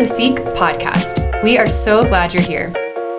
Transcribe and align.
the 0.00 0.06
Seek 0.06 0.36
podcast. 0.56 1.42
We 1.42 1.58
are 1.58 1.68
so 1.68 2.02
glad 2.02 2.32
you're 2.32 2.42
here. 2.42 2.72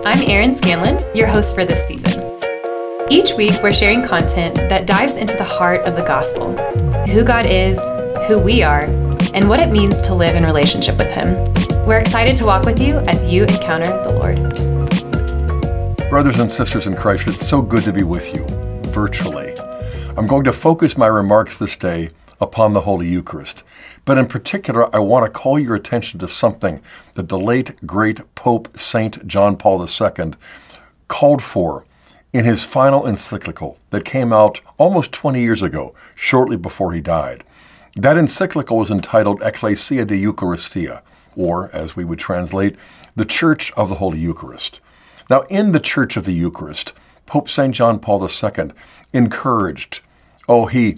I'm 0.04 0.28
Erin 0.28 0.52
Scanlon, 0.52 1.04
your 1.14 1.28
host 1.28 1.54
for 1.54 1.64
this 1.64 1.86
season. 1.86 2.40
Each 3.08 3.34
week, 3.34 3.52
we're 3.62 3.72
sharing 3.72 4.04
content 4.04 4.56
that 4.56 4.84
dives 4.84 5.16
into 5.16 5.36
the 5.36 5.44
heart 5.44 5.82
of 5.82 5.94
the 5.94 6.02
gospel 6.02 6.56
who 7.06 7.22
God 7.22 7.46
is, 7.46 7.78
who 8.26 8.36
we 8.36 8.64
are, 8.64 8.86
and 9.32 9.48
what 9.48 9.60
it 9.60 9.70
means 9.70 10.00
to 10.02 10.14
live 10.16 10.34
in 10.34 10.42
relationship 10.42 10.98
with 10.98 11.06
Him. 11.06 11.36
We're 11.86 12.00
excited 12.00 12.34
to 12.38 12.46
walk 12.46 12.64
with 12.64 12.80
you 12.80 12.96
as 13.06 13.30
you 13.30 13.44
encounter 13.44 13.86
the 14.02 14.10
Lord. 14.10 14.40
Brothers 16.10 16.40
and 16.40 16.50
sisters 16.50 16.88
in 16.88 16.96
Christ, 16.96 17.28
it's 17.28 17.46
so 17.46 17.62
good 17.62 17.84
to 17.84 17.92
be 17.92 18.02
with 18.02 18.34
you 18.34 18.44
virtually. 18.90 19.54
I'm 20.16 20.26
going 20.26 20.42
to 20.42 20.52
focus 20.52 20.98
my 20.98 21.06
remarks 21.06 21.58
this 21.58 21.76
day 21.76 22.10
upon 22.40 22.72
the 22.72 22.80
Holy 22.80 23.06
Eucharist. 23.06 23.62
But 24.04 24.18
in 24.18 24.26
particular, 24.26 24.94
I 24.94 24.98
want 24.98 25.26
to 25.26 25.30
call 25.30 25.58
your 25.58 25.74
attention 25.74 26.18
to 26.20 26.28
something 26.28 26.82
that 27.14 27.28
the 27.28 27.38
late, 27.38 27.86
great 27.86 28.20
Pope 28.34 28.76
St. 28.76 29.26
John 29.26 29.56
Paul 29.56 29.86
II 29.86 30.32
called 31.08 31.42
for 31.42 31.84
in 32.32 32.44
his 32.44 32.64
final 32.64 33.06
encyclical 33.06 33.78
that 33.90 34.04
came 34.04 34.32
out 34.32 34.60
almost 34.78 35.12
20 35.12 35.40
years 35.40 35.62
ago, 35.62 35.94
shortly 36.16 36.56
before 36.56 36.92
he 36.92 37.00
died. 37.00 37.44
That 37.94 38.16
encyclical 38.16 38.78
was 38.78 38.90
entitled 38.90 39.42
Ecclesia 39.42 40.06
de 40.06 40.16
Eucharistia, 40.16 41.02
or, 41.36 41.70
as 41.74 41.94
we 41.94 42.04
would 42.04 42.18
translate, 42.18 42.76
the 43.14 43.26
Church 43.26 43.70
of 43.72 43.90
the 43.90 43.96
Holy 43.96 44.18
Eucharist. 44.18 44.80
Now, 45.28 45.42
in 45.50 45.72
the 45.72 45.80
Church 45.80 46.16
of 46.16 46.24
the 46.24 46.32
Eucharist, 46.32 46.94
Pope 47.26 47.48
St. 47.48 47.74
John 47.74 47.98
Paul 47.98 48.26
II 48.26 48.70
encouraged, 49.12 50.00
oh, 50.48 50.66
he, 50.66 50.96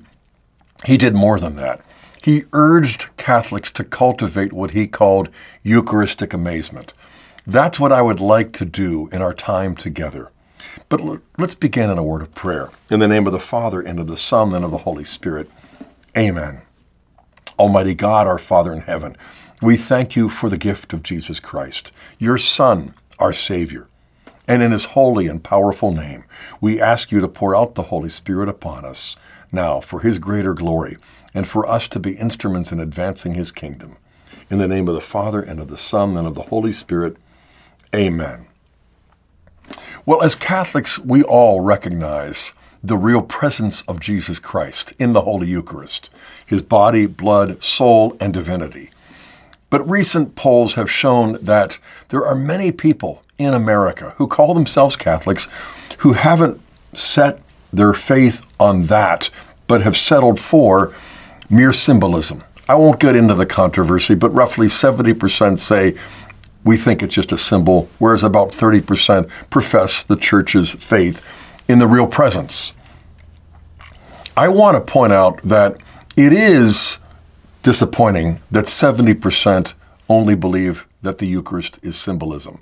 he 0.87 0.97
did 0.97 1.15
more 1.15 1.41
than 1.41 1.57
that. 1.57 1.81
He 2.25 2.45
urged 2.55 3.15
Catholics 3.19 3.71
to 3.73 3.85
cultivate 3.85 4.55
what 4.55 4.71
he 4.71 4.87
called 4.87 5.29
Eucharistic 5.63 6.33
amazement. 6.33 6.95
That's 7.47 7.79
what 7.79 7.93
I 7.93 8.01
would 8.01 8.19
like 8.19 8.55
to 8.55 8.65
do 8.65 9.11
in 9.13 9.21
our 9.21 9.35
time 9.35 9.77
together. 9.77 10.31
But 10.89 11.03
let's 11.37 11.55
begin 11.55 11.91
in 11.91 11.99
a 11.99 12.03
word 12.03 12.23
of 12.23 12.35
prayer. 12.35 12.71
In 12.91 13.01
the 13.01 13.09
name 13.09 13.27
of 13.27 13.35
the 13.35 13.39
Father, 13.39 13.83
and 13.83 14.01
of 14.01 14.07
the 14.07 14.17
Son, 14.17 14.55
and 14.55 14.65
of 14.65 14.71
the 14.71 14.79
Holy 14.79 15.05
Spirit. 15.05 15.51
Amen. 16.17 16.63
Almighty 17.59 17.95
God, 17.95 18.27
our 18.27 18.39
Father 18.39 18.73
in 18.73 18.81
heaven, 18.81 19.19
we 19.61 19.77
thank 19.77 20.17
you 20.17 20.31
for 20.31 20.49
the 20.49 20.57
gift 20.57 20.95
of 20.95 21.03
Jesus 21.03 21.41
Christ, 21.41 21.93
your 22.19 22.39
Son, 22.39 22.95
our 23.19 23.35
Savior. 23.35 23.87
And 24.49 24.63
in 24.63 24.73
his 24.73 24.87
holy 24.87 25.27
and 25.27 25.45
powerful 25.45 25.93
name, 25.93 26.25
we 26.59 26.81
ask 26.81 27.13
you 27.13 27.21
to 27.21 27.29
pour 27.29 27.55
out 27.55 27.75
the 27.75 27.83
Holy 27.83 28.09
Spirit 28.09 28.49
upon 28.49 28.87
us 28.87 29.15
now 29.53 29.81
for 29.81 30.01
his 30.01 30.19
greater 30.19 30.55
glory 30.55 30.97
and 31.35 31.47
for 31.47 31.67
us 31.67 31.89
to 31.89 32.01
be 32.01 32.13
instruments 32.15 32.73
in 32.73 32.81
advancing 32.81 33.35
his 33.35 33.51
kingdom. 33.53 33.97
In 34.49 34.59
the 34.59 34.69
name 34.69 34.89
of 34.89 34.95
the 34.95 35.01
Father, 35.01 35.43
and 35.43 35.59
of 35.59 35.69
the 35.69 35.77
Son, 35.77 36.17
and 36.17 36.27
of 36.27 36.35
the 36.35 36.43
Holy 36.43 36.73
Spirit, 36.73 37.17
amen. 37.95 38.47
Well, 40.07 40.23
as 40.23 40.37
Catholics, 40.37 40.99
we 40.99 41.23
all 41.23 41.61
recognize 41.61 42.53
the 42.83 42.99
real 42.99 43.23
presence 43.23 43.81
of 43.83 43.99
Jesus 43.99 44.39
Christ 44.39 44.93
in 44.99 45.15
the 45.15 45.23
Holy 45.23 45.49
Eucharist, 45.49 46.11
his 46.45 46.61
body, 46.61 47.07
blood, 47.07 47.63
soul, 47.63 48.15
and 48.21 48.33
divinity. 48.33 48.91
But 49.71 49.89
recent 49.89 50.37
polls 50.37 50.75
have 50.75 50.91
shown 50.91 51.43
that 51.43 51.79
there 52.11 52.25
are 52.25 52.35
many 52.35 52.71
people 52.71 53.23
in 53.39 53.55
America 53.55 54.15
who 54.19 54.29
call 54.29 54.53
themselves 54.53 54.97
Catholics 54.97 55.49
who 55.99 56.13
haven't 56.13 56.61
set 56.93 57.41
their 57.73 57.95
faith 57.95 58.45
on 58.61 58.83
that, 58.83 59.31
but 59.67 59.81
have 59.81 59.97
settled 59.97 60.39
for 60.39 60.95
mere 61.51 61.73
symbolism. 61.73 62.43
I 62.69 62.77
won't 62.77 63.01
get 63.01 63.17
into 63.17 63.35
the 63.35 63.47
controversy, 63.47 64.15
but 64.15 64.31
roughly 64.31 64.69
70% 64.69 65.59
say 65.59 65.95
we 66.65 66.77
think 66.77 67.03
it's 67.03 67.15
just 67.15 67.33
a 67.33 67.39
symbol, 67.39 67.89
whereas 67.99 68.25
about 68.25 68.49
30% 68.49 69.29
profess 69.51 70.03
the 70.03 70.17
church's 70.17 70.75
faith 70.75 71.63
in 71.69 71.79
the 71.79 71.87
real 71.87 72.07
presence. 72.07 72.73
I 74.37 74.49
want 74.49 74.77
to 74.77 74.93
point 74.93 75.13
out 75.13 75.43
that 75.43 75.77
it 76.17 76.33
is 76.33 76.99
disappointing 77.63 78.41
that 78.51 78.65
70% 78.65 79.75
only 80.09 80.35
believe 80.35 80.87
that 81.03 81.19
the 81.19 81.27
Eucharist 81.27 81.79
is 81.83 81.97
symbolism. 81.97 82.61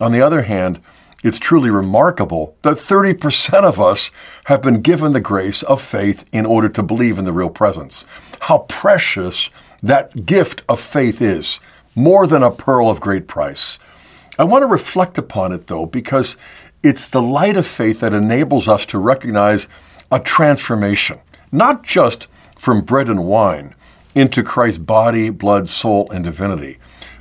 On 0.00 0.12
the 0.12 0.20
other 0.20 0.42
hand, 0.42 0.80
it's 1.24 1.38
truly 1.38 1.70
remarkable 1.70 2.56
that 2.62 2.76
30% 2.76 3.64
of 3.64 3.80
us 3.80 4.10
have 4.44 4.62
been 4.62 4.82
given 4.82 5.12
the 5.12 5.20
grace 5.20 5.62
of 5.62 5.80
faith 5.80 6.28
in 6.32 6.46
order 6.46 6.68
to 6.68 6.82
believe 6.82 7.18
in 7.18 7.24
the 7.24 7.32
real 7.32 7.50
presence. 7.50 8.04
How 8.42 8.58
precious 8.68 9.50
that 9.82 10.26
gift 10.26 10.62
of 10.68 10.80
faith 10.80 11.20
is 11.22 11.60
more 11.94 12.26
than 12.26 12.42
a 12.42 12.50
pearl 12.50 12.88
of 12.88 13.00
great 13.00 13.26
price. 13.26 13.78
I 14.38 14.44
want 14.44 14.62
to 14.62 14.66
reflect 14.66 15.16
upon 15.16 15.52
it, 15.52 15.66
though, 15.66 15.86
because 15.86 16.36
it's 16.82 17.08
the 17.08 17.22
light 17.22 17.56
of 17.56 17.66
faith 17.66 18.00
that 18.00 18.12
enables 18.12 18.68
us 18.68 18.84
to 18.86 18.98
recognize 18.98 19.66
a 20.12 20.20
transformation, 20.20 21.18
not 21.50 21.82
just 21.82 22.28
from 22.56 22.82
bread 22.82 23.08
and 23.08 23.24
wine 23.24 23.74
into 24.14 24.42
Christ's 24.42 24.78
body, 24.78 25.30
blood, 25.30 25.68
soul, 25.68 26.10
and 26.10 26.24
divinity, 26.24 26.78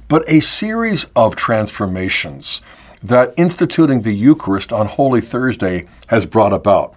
but 0.07 0.23
a 0.27 0.39
series 0.39 1.07
of 1.15 1.35
transformations 1.35 2.61
that 3.05 3.35
instituting 3.37 4.01
the 4.01 4.15
Eucharist 4.15 4.73
on 4.73 4.87
Holy 4.87 5.21
Thursday 5.21 5.85
has 6.07 6.25
brought 6.25 6.53
about. 6.53 6.95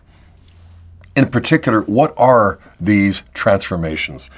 In 1.14 1.28
particular, 1.28 1.82
what 1.82 2.14
are 2.16 2.58
these 2.80 3.24
transformations? 3.34 4.30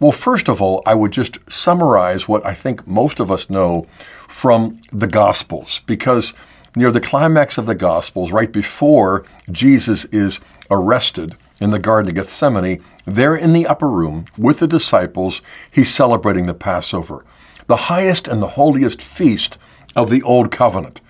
Well, 0.00 0.10
first 0.10 0.48
of 0.48 0.60
all, 0.60 0.82
I 0.84 0.96
would 0.96 1.12
just 1.12 1.38
summarize 1.48 2.26
what 2.26 2.44
I 2.44 2.54
think 2.54 2.88
most 2.88 3.20
of 3.20 3.30
us 3.30 3.48
know 3.48 3.84
from 3.92 4.80
the 4.90 5.06
Gospels, 5.06 5.80
because 5.86 6.34
near 6.74 6.90
the 6.90 7.00
climax 7.00 7.56
of 7.56 7.66
the 7.66 7.76
Gospels, 7.76 8.32
right 8.32 8.50
before 8.50 9.24
Jesus 9.48 10.04
is 10.06 10.40
arrested 10.72 11.36
in 11.60 11.70
the 11.70 11.78
Garden 11.78 12.08
of 12.08 12.16
Gethsemane, 12.16 12.82
there 13.04 13.36
in 13.36 13.52
the 13.52 13.68
upper 13.68 13.88
room 13.88 14.24
with 14.36 14.58
the 14.58 14.66
disciples, 14.66 15.40
he's 15.70 15.94
celebrating 15.94 16.46
the 16.46 16.54
Passover, 16.54 17.24
the 17.68 17.76
highest 17.76 18.26
and 18.26 18.42
the 18.42 18.48
holiest 18.48 19.00
feast 19.00 19.56
of 19.94 20.10
the 20.10 20.22
Old 20.22 20.50
Covenant. 20.50 21.00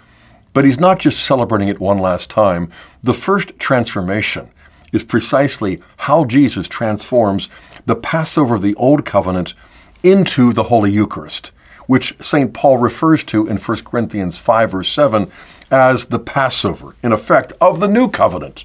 But 0.53 0.65
he's 0.65 0.81
not 0.81 0.99
just 0.99 1.25
celebrating 1.25 1.69
it 1.69 1.81
one 1.81 1.99
last 1.99 2.31
time. 2.31 2.71
The 3.03 3.15
first 3.15 3.59
transformation 3.59 4.51
is 4.93 5.05
precisely 5.05 5.83
how 5.99 6.25
Jesus 6.25 6.69
transforms 6.69 7.49
the 7.87 7.97
Passover 7.97 8.57
of 8.57 8.63
the 8.63 8.75
Old 8.75 9.05
Covenant 9.05 9.55
into 10.03 10.53
the 10.53 10.65
Holy 10.65 10.91
Eucharist, 10.91 11.53
which 11.87 12.15
St. 12.21 12.53
Paul 12.53 12.79
refers 12.79 13.25
to 13.25 13.47
in 13.47 13.57
1 13.57 13.79
Corinthians 13.85 14.39
5, 14.39 14.71
verse 14.71 14.89
7, 14.91 15.31
as 15.71 16.07
the 16.07 16.19
Passover, 16.19 16.95
in 17.03 17.13
effect, 17.13 17.53
of 17.61 17.81
the 17.81 17.89
New 17.89 18.11
Covenant. 18.11 18.65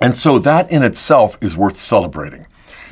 And 0.00 0.16
so 0.16 0.38
that 0.40 0.70
in 0.70 0.82
itself 0.82 1.38
is 1.40 1.56
worth 1.56 1.76
celebrating 1.76 2.46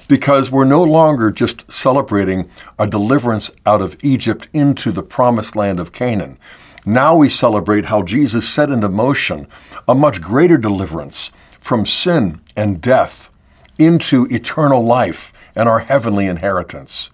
because 0.09 0.51
we're 0.51 0.65
no 0.65 0.83
longer 0.83 1.31
just 1.31 1.71
celebrating 1.71 2.49
a 2.79 2.87
deliverance 2.87 3.51
out 3.65 3.81
of 3.81 3.97
Egypt 4.03 4.49
into 4.53 4.93
the 4.93 5.03
promised 5.03 5.57
land 5.57 5.81
of 5.81 5.93
Canaan. 5.93 6.39
Now 6.85 7.15
we 7.17 7.29
celebrate 7.29 7.87
how 7.87 8.03
Jesus 8.03 8.49
set 8.49 8.71
into 8.71 8.89
motion 8.89 9.47
a 9.87 9.95
much 9.95 10.21
greater 10.21 10.59
deliverance 10.59 11.31
from 11.59 11.87
sin 11.87 12.41
and 12.57 12.81
death 12.81 13.31
into 13.79 14.27
eternal 14.31 14.85
life 14.85 15.33
and 15.55 15.69
our 15.69 15.81
heavenly 15.81 16.27
inheritance. 16.27 17.11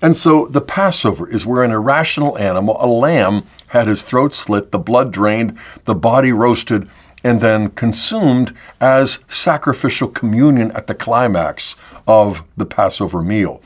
And 0.00 0.16
so 0.16 0.46
the 0.46 0.60
Passover 0.60 1.28
is 1.28 1.46
where 1.46 1.62
an 1.62 1.70
irrational 1.70 2.36
animal, 2.38 2.76
a 2.80 2.86
lamb, 2.86 3.44
had 3.68 3.86
his 3.86 4.02
throat 4.02 4.32
slit, 4.32 4.72
the 4.72 4.78
blood 4.78 5.12
drained, 5.12 5.56
the 5.84 5.94
body 5.94 6.32
roasted, 6.32 6.88
and 7.22 7.40
then 7.40 7.68
consumed 7.70 8.52
as 8.80 9.20
sacrificial 9.28 10.08
communion 10.08 10.72
at 10.72 10.86
the 10.86 10.94
climax 10.94 11.76
of 12.06 12.42
the 12.56 12.66
Passover 12.66 13.22
meal. 13.22 13.62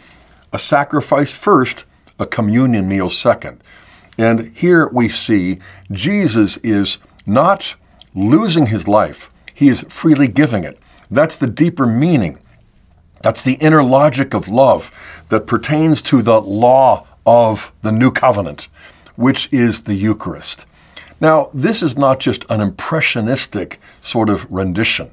A 0.53 0.59
sacrifice 0.59 1.33
first, 1.33 1.87
a 2.19 2.27
communion 2.27 2.89
meal 2.89 3.09
second. 3.09 3.63
And 4.19 4.57
here 4.57 4.89
we 4.89 5.09
see 5.09 5.59
Jesus 5.91 6.57
is 6.59 6.99
not 7.27 7.75
losing 8.15 8.67
his 8.67 8.89
life, 8.89 9.31
he 9.55 9.69
is 9.69 9.83
freely 9.89 10.29
giving 10.29 10.65
it. 10.65 10.79
That's 11.11 11.37
the 11.37 11.47
deeper 11.47 11.87
meaning. 11.87 12.39
That's 13.23 13.43
the 13.43 13.55
inner 13.55 13.83
logic 13.83 14.35
of 14.35 14.49
love 14.49 14.91
that 15.29 15.47
pertains 15.47 16.03
to 16.03 16.23
the 16.23 16.41
law 16.41 17.07
of 17.27 17.73
the 17.83 17.93
new 17.93 18.11
covenant, 18.11 18.69
which 19.17 19.53
is 19.53 19.83
the 19.83 19.95
Eucharist. 19.95 20.67
Now, 21.21 21.51
this 21.53 21.83
is 21.83 21.97
not 21.97 22.21
just 22.21 22.45
an 22.51 22.61
impressionistic 22.61 23.81
sort 24.01 24.29
of 24.29 24.51
rendition. 24.51 25.11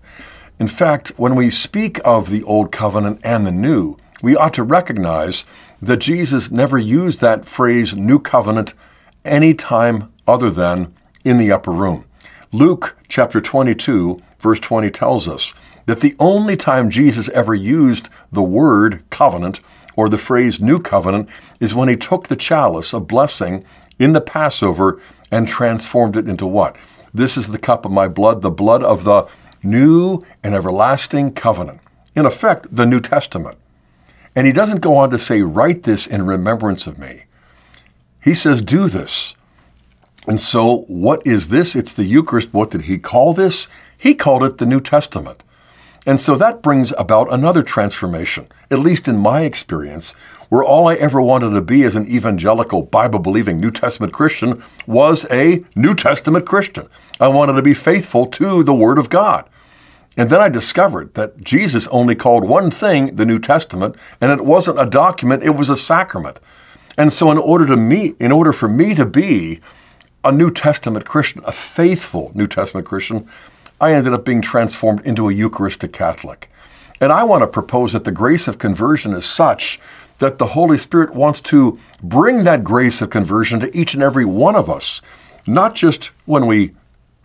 In 0.60 0.68
fact, 0.68 1.14
when 1.18 1.36
we 1.36 1.50
speak 1.50 2.00
of 2.06 2.30
the 2.30 2.44
Old 2.44 2.72
Covenant 2.72 3.22
and 3.24 3.46
the 3.46 3.52
New, 3.52 3.98
we 4.22 4.36
ought 4.36 4.54
to 4.54 4.64
recognize 4.64 5.46
that 5.82 5.98
Jesus 5.98 6.52
never 6.52 6.78
used 6.78 7.22
that 7.22 7.46
phrase 7.46 7.96
New 7.96 8.20
Covenant 8.20 8.74
any 9.26 9.54
time 9.54 10.12
other 10.28 10.50
than 10.50 10.94
in 11.24 11.38
the 11.38 11.52
upper 11.52 11.72
room. 11.72 12.06
Luke 12.52 12.98
chapter 13.08 13.42
22, 13.42 14.22
verse 14.40 14.60
20 14.60 14.90
tells 14.90 15.28
us 15.28 15.54
that 15.86 16.02
the 16.02 16.16
only 16.20 16.56
time 16.56 16.90
Jesus 16.90 17.30
ever 17.30 17.54
used 17.56 18.10
the 18.32 18.44
word 18.44 19.04
covenant 19.10 19.60
or 19.96 20.10
the 20.10 20.18
phrase 20.18 20.62
new 20.62 20.80
covenant, 20.80 21.30
is 21.60 21.76
when 21.76 21.90
he 21.90 21.96
took 21.96 22.28
the 22.28 22.36
chalice 22.36 22.94
of 22.94 23.08
blessing 23.08 23.64
in 24.00 24.14
the 24.14 24.22
Passover 24.22 25.00
and 25.32 25.48
transformed 25.48 26.18
it 26.18 26.28
into 26.28 26.48
what? 26.48 26.76
This 27.14 27.38
is 27.38 27.50
the 27.50 27.60
cup 27.60 27.86
of 27.86 27.92
my 27.92 28.08
blood, 28.08 28.42
the 28.42 28.50
blood 28.50 28.84
of 28.84 29.04
the 29.04 29.28
new 29.62 30.24
and 30.44 30.56
everlasting 30.56 31.34
covenant. 31.34 31.80
In 32.16 32.26
effect, 32.26 32.68
the 32.72 32.86
New 32.86 33.00
Testament. 33.00 33.58
And 34.36 34.48
he 34.48 34.54
doesn't 34.54 34.82
go 34.82 34.96
on 34.96 35.12
to 35.12 35.20
say, 35.20 35.42
write 35.42 35.84
this 35.84 36.08
in 36.08 36.26
remembrance 36.26 36.88
of 36.88 36.98
me. 36.98 37.26
He 38.24 38.34
says, 38.34 38.62
do 38.62 38.88
this. 38.88 39.36
And 40.28 40.40
so, 40.40 40.86
what 40.88 41.26
is 41.26 41.50
this? 41.50 41.76
It's 41.76 41.94
the 41.94 42.06
Eucharist. 42.06 42.54
What 42.54 42.72
did 42.72 42.84
he 42.84 42.98
call 42.98 43.34
this? 43.34 43.68
He 43.98 44.16
called 44.16 44.44
it 44.44 44.58
the 44.58 44.66
New 44.66 44.80
Testament. 44.80 45.44
And 46.06 46.20
so 46.20 46.36
that 46.36 46.62
brings 46.62 46.94
about 46.98 47.32
another 47.32 47.64
transformation, 47.64 48.48
at 48.70 48.80
least 48.80 49.08
in 49.08 49.18
my 49.18 49.42
experience, 49.42 50.14
where 50.50 50.64
all 50.64 50.88
I 50.88 50.96
ever 50.96 51.22
wanted 51.22 51.52
to 51.52 51.62
be 51.62 51.84
as 51.84 51.96
an 51.96 52.08
evangelical, 52.08 52.84
Bible 52.84 53.20
believing 53.20 53.60
New 53.60 53.72
Testament 53.72 54.12
Christian 54.12 54.62
was 54.86 55.26
a 55.32 55.64
New 55.76 55.96
Testament 55.96 56.46
Christian. 56.46 56.88
I 57.20 57.30
wanted 57.30 57.54
to 57.54 57.62
be 57.62 57.74
faithful 57.74 58.26
to 58.28 58.64
the 58.64 58.74
Word 58.74 59.00
of 59.00 59.10
God. 59.10 59.50
And 60.16 60.30
then 60.30 60.42
I 60.42 60.50
discovered 60.50 61.14
that 61.16 61.42
Jesus 61.42 61.88
only 61.88 62.16
called 62.16 62.48
one 62.48 62.70
thing 62.70 63.16
the 63.16 63.26
New 63.26 63.40
Testament, 63.40 63.96
and 64.22 64.32
it 64.32 64.46
wasn't 64.46 64.82
a 64.82 64.86
document, 64.86 65.44
it 65.44 65.56
was 65.56 65.70
a 65.70 65.78
sacrament. 65.78 66.40
And 66.98 67.12
so 67.12 67.32
in 67.32 67.38
order 67.38 67.66
to 67.68 67.78
me, 67.78 68.14
in 68.20 68.32
order 68.32 68.54
for 68.54 68.68
me 68.68 68.94
to 68.96 69.06
be 69.06 69.60
a 70.24 70.32
New 70.32 70.52
Testament 70.52 71.06
Christian, 71.06 71.44
a 71.46 71.52
faithful 71.52 72.32
New 72.34 72.48
Testament 72.48 72.88
Christian, 72.88 73.28
I 73.82 73.94
ended 73.94 74.14
up 74.14 74.24
being 74.24 74.42
transformed 74.42 75.06
into 75.06 75.28
a 75.28 75.34
Eucharistic 75.34 75.92
Catholic. 75.92 76.50
And 77.02 77.12
I 77.12 77.24
want 77.24 77.42
to 77.42 77.48
propose 77.48 77.94
that 77.94 78.06
the 78.06 78.12
grace 78.12 78.48
of 78.48 78.58
conversion 78.58 79.14
is 79.14 79.26
such 79.26 79.80
that 80.20 80.38
the 80.38 80.48
Holy 80.48 80.78
Spirit 80.78 81.14
wants 81.14 81.42
to 81.42 81.78
bring 82.02 82.44
that 82.44 82.64
grace 82.64 83.02
of 83.02 83.10
conversion 83.10 83.60
to 83.60 83.78
each 83.78 83.94
and 83.94 84.02
every 84.02 84.24
one 84.24 84.56
of 84.56 84.70
us, 84.70 85.02
not 85.46 85.76
just 85.76 86.12
when 86.26 86.46
we 86.46 86.74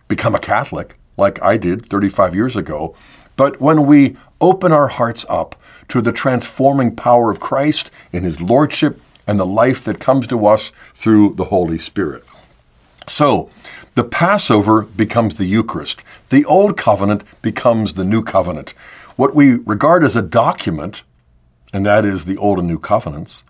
become 0.09 0.35
a 0.35 0.39
Catholic, 0.39 0.97
like 1.15 1.41
I 1.41 1.55
did 1.55 1.85
35 1.85 2.35
years 2.35 2.55
ago, 2.57 2.95
but 3.37 3.61
when 3.61 3.85
we 3.85 4.17
open 4.41 4.73
our 4.73 4.87
hearts 4.87 5.25
up 5.29 5.55
to 5.89 6.01
the 6.01 6.11
transforming 6.11 6.95
power 6.95 7.31
of 7.31 7.39
Christ 7.39 7.91
in 8.11 8.23
His 8.23 8.41
Lordship 8.41 8.99
and 9.29 9.39
the 9.39 9.45
life 9.45 9.83
that 9.83 9.99
comes 9.99 10.25
to 10.25 10.47
us 10.47 10.71
through 10.95 11.35
the 11.35 11.45
Holy 11.45 11.77
Spirit. 11.77 12.23
So, 13.05 13.51
the 13.93 14.03
Passover 14.03 14.81
becomes 14.81 15.35
the 15.35 15.45
Eucharist. 15.45 16.03
The 16.29 16.43
Old 16.45 16.75
Covenant 16.75 17.23
becomes 17.43 17.93
the 17.93 18.03
New 18.03 18.23
Covenant. 18.23 18.71
What 19.17 19.35
we 19.35 19.57
regard 19.57 20.03
as 20.03 20.15
a 20.15 20.23
document, 20.23 21.03
and 21.71 21.85
that 21.85 22.05
is 22.05 22.25
the 22.25 22.37
Old 22.37 22.57
and 22.57 22.67
New 22.67 22.79
Covenants, 22.79 23.45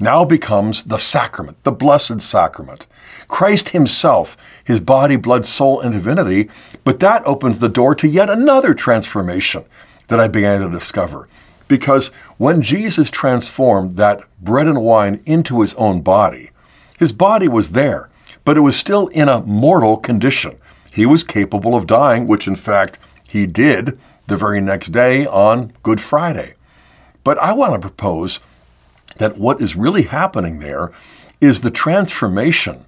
now 0.00 0.24
becomes 0.24 0.82
the 0.82 0.98
sacrament, 0.98 1.62
the 1.62 1.70
Blessed 1.70 2.20
Sacrament. 2.20 2.88
Christ 3.28 3.68
Himself, 3.68 4.36
His 4.64 4.80
body, 4.80 5.14
blood, 5.14 5.46
soul, 5.46 5.80
and 5.80 5.92
divinity, 5.92 6.50
but 6.82 6.98
that 6.98 7.24
opens 7.24 7.60
the 7.60 7.68
door 7.68 7.94
to 7.94 8.08
yet 8.08 8.28
another 8.28 8.74
transformation 8.74 9.64
that 10.08 10.18
I 10.18 10.26
began 10.26 10.60
to 10.60 10.68
discover. 10.68 11.28
Because 11.70 12.08
when 12.36 12.60
Jesus 12.60 13.10
transformed 13.10 13.96
that 13.96 14.20
bread 14.42 14.66
and 14.66 14.82
wine 14.82 15.22
into 15.24 15.62
His 15.62 15.72
own 15.74 16.02
body, 16.02 16.50
His 16.98 17.12
body 17.12 17.48
was 17.48 17.70
there 17.70 18.10
but 18.44 18.56
it 18.56 18.60
was 18.60 18.76
still 18.76 19.08
in 19.08 19.28
a 19.28 19.40
mortal 19.42 19.96
condition. 19.96 20.58
He 20.92 21.06
was 21.06 21.24
capable 21.24 21.74
of 21.76 21.86
dying, 21.86 22.26
which 22.26 22.48
in 22.48 22.56
fact 22.56 22.98
he 23.28 23.46
did 23.46 23.98
the 24.26 24.36
very 24.36 24.60
next 24.60 24.88
day 24.88 25.26
on 25.26 25.72
Good 25.82 26.00
Friday. 26.00 26.54
But 27.22 27.38
I 27.38 27.52
want 27.52 27.74
to 27.74 27.80
propose 27.80 28.40
that 29.18 29.38
what 29.38 29.60
is 29.60 29.76
really 29.76 30.02
happening 30.02 30.58
there 30.58 30.92
is 31.40 31.60
the 31.60 31.70
transformation 31.70 32.86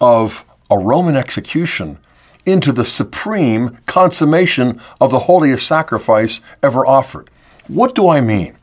of 0.00 0.44
a 0.70 0.78
Roman 0.78 1.16
execution 1.16 1.98
into 2.46 2.72
the 2.72 2.84
supreme 2.84 3.78
consummation 3.86 4.80
of 5.00 5.10
the 5.10 5.20
holiest 5.20 5.66
sacrifice 5.66 6.40
ever 6.62 6.86
offered. 6.86 7.30
What 7.70 7.94
do 7.94 8.08
I 8.08 8.20
mean? 8.20 8.56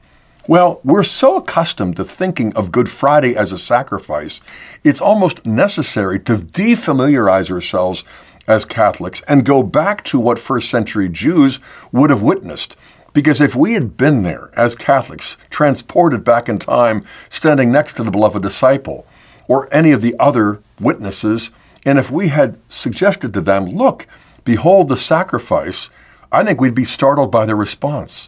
Well, 0.49 0.81
we're 0.83 1.01
so 1.03 1.37
accustomed 1.37 1.95
to 1.95 2.03
thinking 2.03 2.53
of 2.57 2.73
Good 2.73 2.89
Friday 2.89 3.37
as 3.37 3.53
a 3.53 3.57
sacrifice, 3.57 4.41
it's 4.83 4.99
almost 4.99 5.45
necessary 5.45 6.19
to 6.19 6.33
defamiliarize 6.33 7.49
ourselves 7.49 8.03
as 8.49 8.65
Catholics 8.65 9.21
and 9.21 9.45
go 9.45 9.63
back 9.63 10.03
to 10.05 10.19
what 10.19 10.37
first 10.37 10.69
century 10.69 11.07
Jews 11.07 11.61
would 11.93 12.09
have 12.09 12.21
witnessed. 12.21 12.75
Because 13.13 13.39
if 13.39 13.55
we 13.55 13.75
had 13.75 13.95
been 13.95 14.23
there 14.23 14.51
as 14.57 14.75
Catholics, 14.75 15.37
transported 15.49 16.25
back 16.25 16.49
in 16.49 16.59
time, 16.59 17.05
standing 17.29 17.71
next 17.71 17.93
to 17.93 18.03
the 18.03 18.11
beloved 18.11 18.41
disciple, 18.41 19.07
or 19.47 19.73
any 19.73 19.93
of 19.93 20.01
the 20.01 20.15
other 20.19 20.61
witnesses, 20.81 21.49
and 21.85 21.97
if 21.97 22.11
we 22.11 22.27
had 22.27 22.59
suggested 22.67 23.33
to 23.33 23.39
them, 23.39 23.67
look, 23.67 24.05
behold 24.43 24.89
the 24.89 24.97
sacrifice, 24.97 25.89
I 26.29 26.43
think 26.43 26.59
we'd 26.59 26.75
be 26.75 26.83
startled 26.83 27.31
by 27.31 27.45
their 27.45 27.55
response. 27.55 28.27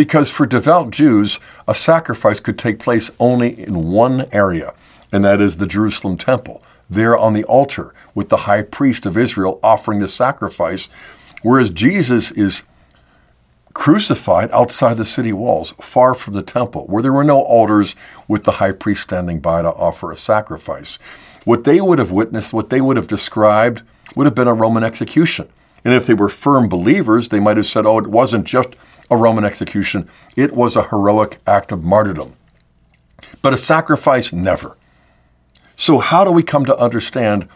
Because 0.00 0.30
for 0.30 0.46
devout 0.46 0.92
Jews, 0.92 1.38
a 1.68 1.74
sacrifice 1.74 2.40
could 2.40 2.58
take 2.58 2.78
place 2.78 3.10
only 3.20 3.50
in 3.50 3.92
one 3.92 4.24
area, 4.32 4.72
and 5.12 5.22
that 5.26 5.42
is 5.42 5.58
the 5.58 5.66
Jerusalem 5.66 6.16
temple, 6.16 6.62
there 6.88 7.18
on 7.18 7.34
the 7.34 7.44
altar 7.44 7.92
with 8.14 8.30
the 8.30 8.48
high 8.48 8.62
priest 8.62 9.04
of 9.04 9.18
Israel 9.18 9.60
offering 9.62 9.98
the 9.98 10.08
sacrifice, 10.08 10.88
whereas 11.42 11.68
Jesus 11.68 12.30
is 12.30 12.62
crucified 13.74 14.50
outside 14.52 14.96
the 14.96 15.04
city 15.04 15.34
walls, 15.34 15.74
far 15.82 16.14
from 16.14 16.32
the 16.32 16.42
temple, 16.42 16.86
where 16.86 17.02
there 17.02 17.12
were 17.12 17.22
no 17.22 17.42
altars 17.42 17.94
with 18.26 18.44
the 18.44 18.52
high 18.52 18.72
priest 18.72 19.02
standing 19.02 19.38
by 19.38 19.60
to 19.60 19.68
offer 19.68 20.10
a 20.10 20.16
sacrifice. 20.16 20.98
What 21.44 21.64
they 21.64 21.78
would 21.78 21.98
have 21.98 22.10
witnessed, 22.10 22.54
what 22.54 22.70
they 22.70 22.80
would 22.80 22.96
have 22.96 23.06
described, 23.06 23.82
would 24.16 24.24
have 24.24 24.34
been 24.34 24.48
a 24.48 24.54
Roman 24.54 24.82
execution. 24.82 25.50
And 25.84 25.92
if 25.92 26.06
they 26.06 26.14
were 26.14 26.30
firm 26.30 26.70
believers, 26.70 27.28
they 27.28 27.40
might 27.40 27.58
have 27.58 27.66
said, 27.66 27.84
oh, 27.84 27.98
it 27.98 28.06
wasn't 28.06 28.46
just 28.46 28.76
a 29.10 29.16
Roman 29.16 29.44
execution. 29.44 30.08
It 30.36 30.52
was 30.52 30.76
a 30.76 30.88
heroic 30.88 31.38
act 31.46 31.72
of 31.72 31.82
martyrdom. 31.82 32.36
But 33.42 33.54
a 33.54 33.58
sacrifice, 33.58 34.32
never. 34.32 34.76
So, 35.76 35.98
how 35.98 36.24
do 36.24 36.30
we 36.30 36.42
come 36.42 36.64
to 36.66 36.76
understand 36.76 37.48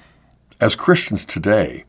as 0.60 0.74
Christians 0.74 1.24
today 1.24 1.84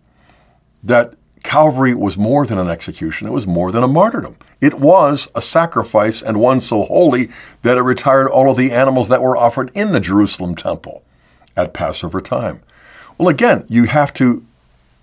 that 0.84 1.14
Calvary 1.44 1.94
was 1.94 2.18
more 2.18 2.46
than 2.46 2.58
an 2.58 2.70
execution, 2.70 3.28
it 3.28 3.32
was 3.32 3.46
more 3.46 3.72
than 3.72 3.84
a 3.84 3.88
martyrdom. 3.88 4.36
It 4.60 4.80
was 4.80 5.30
a 5.36 5.42
sacrifice 5.42 6.22
and 6.22 6.40
one 6.40 6.60
so 6.60 6.84
holy 6.84 7.30
that 7.62 7.78
it 7.78 7.82
retired 7.82 8.28
all 8.28 8.50
of 8.50 8.58
the 8.58 8.72
animals 8.72 9.10
that 9.10 9.22
were 9.22 9.38
offered 9.38 9.70
in 9.76 9.92
the 9.92 10.00
Jerusalem 10.00 10.56
temple 10.56 11.04
at 11.56 11.74
Passover 11.74 12.20
time. 12.20 12.62
Well, 13.20 13.30
again, 13.30 13.64
you 13.70 13.84
have 13.84 14.12
to 14.16 14.44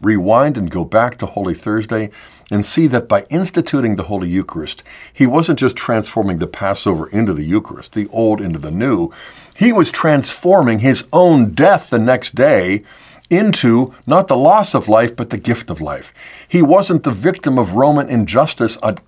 rewind 0.02 0.58
and 0.58 0.70
go 0.70 0.84
back 0.84 1.16
to 1.18 1.26
Holy 1.26 1.54
Thursday 1.54 2.10
and 2.50 2.66
see 2.66 2.86
that 2.88 3.08
by 3.08 3.24
instituting 3.30 3.96
the 3.96 4.04
Holy 4.04 4.28
Eucharist, 4.28 4.82
he 5.12 5.26
wasn't 5.26 5.58
just 5.58 5.76
transforming 5.76 6.38
the 6.38 6.46
Passover 6.46 7.08
into 7.08 7.32
the 7.32 7.44
Eucharist, 7.44 7.94
the 7.94 8.08
old 8.08 8.40
into 8.40 8.58
the 8.58 8.70
new. 8.70 9.10
He 9.56 9.72
was 9.72 9.90
transforming 9.90 10.80
his 10.80 11.06
own 11.12 11.52
death 11.52 11.88
the 11.88 11.98
next 11.98 12.34
day 12.34 12.82
into 13.30 13.94
not 14.06 14.28
the 14.28 14.36
loss 14.36 14.74
of 14.74 14.88
life, 14.88 15.16
but 15.16 15.30
the 15.30 15.38
gift 15.38 15.70
of 15.70 15.80
life. 15.80 16.12
He 16.46 16.60
wasn't 16.60 17.04
the 17.04 17.10
victim 17.10 17.58
of 17.58 17.72
Roman 17.72 18.10
injustice 18.10 18.76
at, 18.82 19.00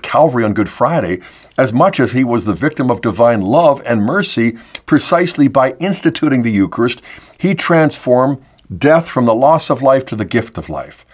Calvary 0.00 0.42
on 0.42 0.54
Good 0.54 0.70
Friday 0.70 1.20
as 1.58 1.72
much 1.72 2.00
as 2.00 2.12
he 2.12 2.24
was 2.24 2.46
the 2.46 2.54
victim 2.54 2.90
of 2.90 3.02
divine 3.02 3.42
love 3.42 3.82
and 3.84 4.02
mercy 4.02 4.56
precisely 4.86 5.48
by 5.48 5.72
instituting 5.80 6.42
the 6.42 6.50
Eucharist. 6.50 7.02
He 7.38 7.54
transformed 7.54 8.42
death 8.78 9.08
from 9.08 9.24
the 9.24 9.34
loss 9.34 9.70
of 9.70 9.82
life 9.82 10.04
to 10.06 10.16
the 10.16 10.24
gift 10.24 10.58
of 10.58 10.68
life, 10.68 11.04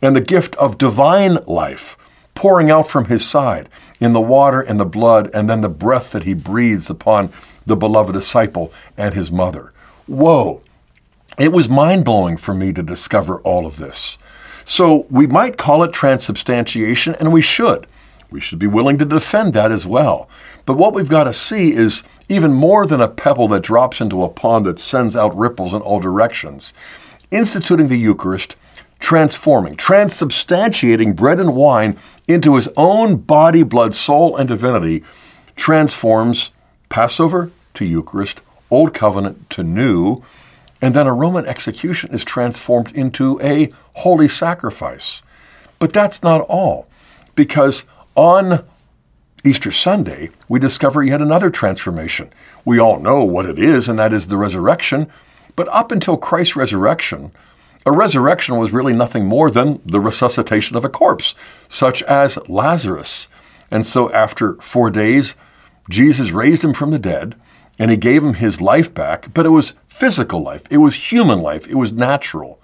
and 0.00 0.14
the 0.14 0.20
gift 0.20 0.54
of 0.56 0.78
divine 0.78 1.38
life 1.46 1.96
pouring 2.34 2.70
out 2.70 2.86
from 2.86 3.06
his 3.06 3.26
side 3.26 3.68
in 3.98 4.12
the 4.12 4.20
water 4.20 4.60
and 4.60 4.78
the 4.78 4.86
blood, 4.86 5.28
and 5.34 5.50
then 5.50 5.60
the 5.60 5.68
breath 5.68 6.12
that 6.12 6.22
he 6.22 6.34
breathes 6.34 6.88
upon 6.88 7.30
the 7.66 7.76
beloved 7.76 8.12
disciple 8.12 8.72
and 8.96 9.14
his 9.14 9.32
mother. 9.32 9.72
Whoa! 10.06 10.62
It 11.38 11.52
was 11.52 11.68
mind 11.68 12.04
blowing 12.04 12.36
for 12.36 12.54
me 12.54 12.72
to 12.72 12.82
discover 12.82 13.40
all 13.40 13.66
of 13.66 13.76
this. 13.76 14.18
So 14.64 15.06
we 15.10 15.26
might 15.26 15.56
call 15.56 15.82
it 15.82 15.92
transubstantiation, 15.92 17.14
and 17.16 17.32
we 17.32 17.42
should. 17.42 17.86
We 18.30 18.40
should 18.40 18.58
be 18.58 18.66
willing 18.66 18.98
to 18.98 19.04
defend 19.04 19.54
that 19.54 19.72
as 19.72 19.86
well. 19.86 20.28
But 20.66 20.76
what 20.76 20.94
we've 20.94 21.08
got 21.08 21.24
to 21.24 21.32
see 21.32 21.72
is 21.72 22.02
even 22.28 22.52
more 22.52 22.86
than 22.86 23.00
a 23.00 23.08
pebble 23.08 23.48
that 23.48 23.62
drops 23.62 24.00
into 24.00 24.22
a 24.22 24.28
pond 24.28 24.66
that 24.66 24.78
sends 24.78 25.16
out 25.16 25.36
ripples 25.36 25.72
in 25.72 25.80
all 25.80 26.00
directions 26.00 26.74
instituting 27.30 27.88
the 27.88 27.98
Eucharist, 27.98 28.56
transforming, 28.98 29.76
transubstantiating 29.76 31.14
bread 31.14 31.38
and 31.38 31.54
wine 31.54 31.98
into 32.26 32.56
his 32.56 32.68
own 32.76 33.16
body, 33.16 33.62
blood, 33.62 33.94
soul, 33.94 34.36
and 34.36 34.48
divinity, 34.48 35.04
transforms 35.56 36.50
Passover 36.88 37.50
to 37.74 37.84
Eucharist, 37.84 38.42
Old 38.70 38.94
Covenant 38.94 39.50
to 39.50 39.62
New, 39.62 40.22
and 40.80 40.94
then 40.94 41.06
a 41.06 41.12
Roman 41.12 41.44
execution 41.46 42.10
is 42.12 42.24
transformed 42.24 42.92
into 42.94 43.40
a 43.40 43.72
holy 43.94 44.28
sacrifice. 44.28 45.22
But 45.78 45.92
that's 45.92 46.22
not 46.22 46.42
all, 46.48 46.88
because 47.34 47.84
on 48.18 48.64
Easter 49.44 49.70
Sunday, 49.70 50.30
we 50.48 50.58
discover 50.58 51.04
yet 51.04 51.22
another 51.22 51.50
transformation. 51.50 52.32
We 52.64 52.80
all 52.80 52.98
know 52.98 53.22
what 53.22 53.46
it 53.46 53.60
is, 53.60 53.88
and 53.88 53.96
that 54.00 54.12
is 54.12 54.26
the 54.26 54.36
resurrection. 54.36 55.06
But 55.54 55.68
up 55.68 55.92
until 55.92 56.16
Christ's 56.16 56.56
resurrection, 56.56 57.30
a 57.86 57.92
resurrection 57.92 58.56
was 58.56 58.72
really 58.72 58.92
nothing 58.92 59.26
more 59.26 59.52
than 59.52 59.80
the 59.86 60.00
resuscitation 60.00 60.76
of 60.76 60.84
a 60.84 60.88
corpse, 60.88 61.36
such 61.68 62.02
as 62.02 62.40
Lazarus. 62.48 63.28
And 63.70 63.86
so 63.86 64.12
after 64.12 64.54
four 64.54 64.90
days, 64.90 65.36
Jesus 65.88 66.32
raised 66.32 66.64
him 66.64 66.74
from 66.74 66.90
the 66.90 66.98
dead 66.98 67.36
and 67.78 67.92
he 67.92 67.96
gave 67.96 68.24
him 68.24 68.34
his 68.34 68.60
life 68.60 68.92
back, 68.92 69.32
but 69.32 69.46
it 69.46 69.50
was 69.50 69.74
physical 69.86 70.40
life, 70.40 70.64
it 70.72 70.78
was 70.78 71.12
human 71.12 71.40
life, 71.40 71.68
it 71.68 71.76
was 71.76 71.92
natural. 71.92 72.60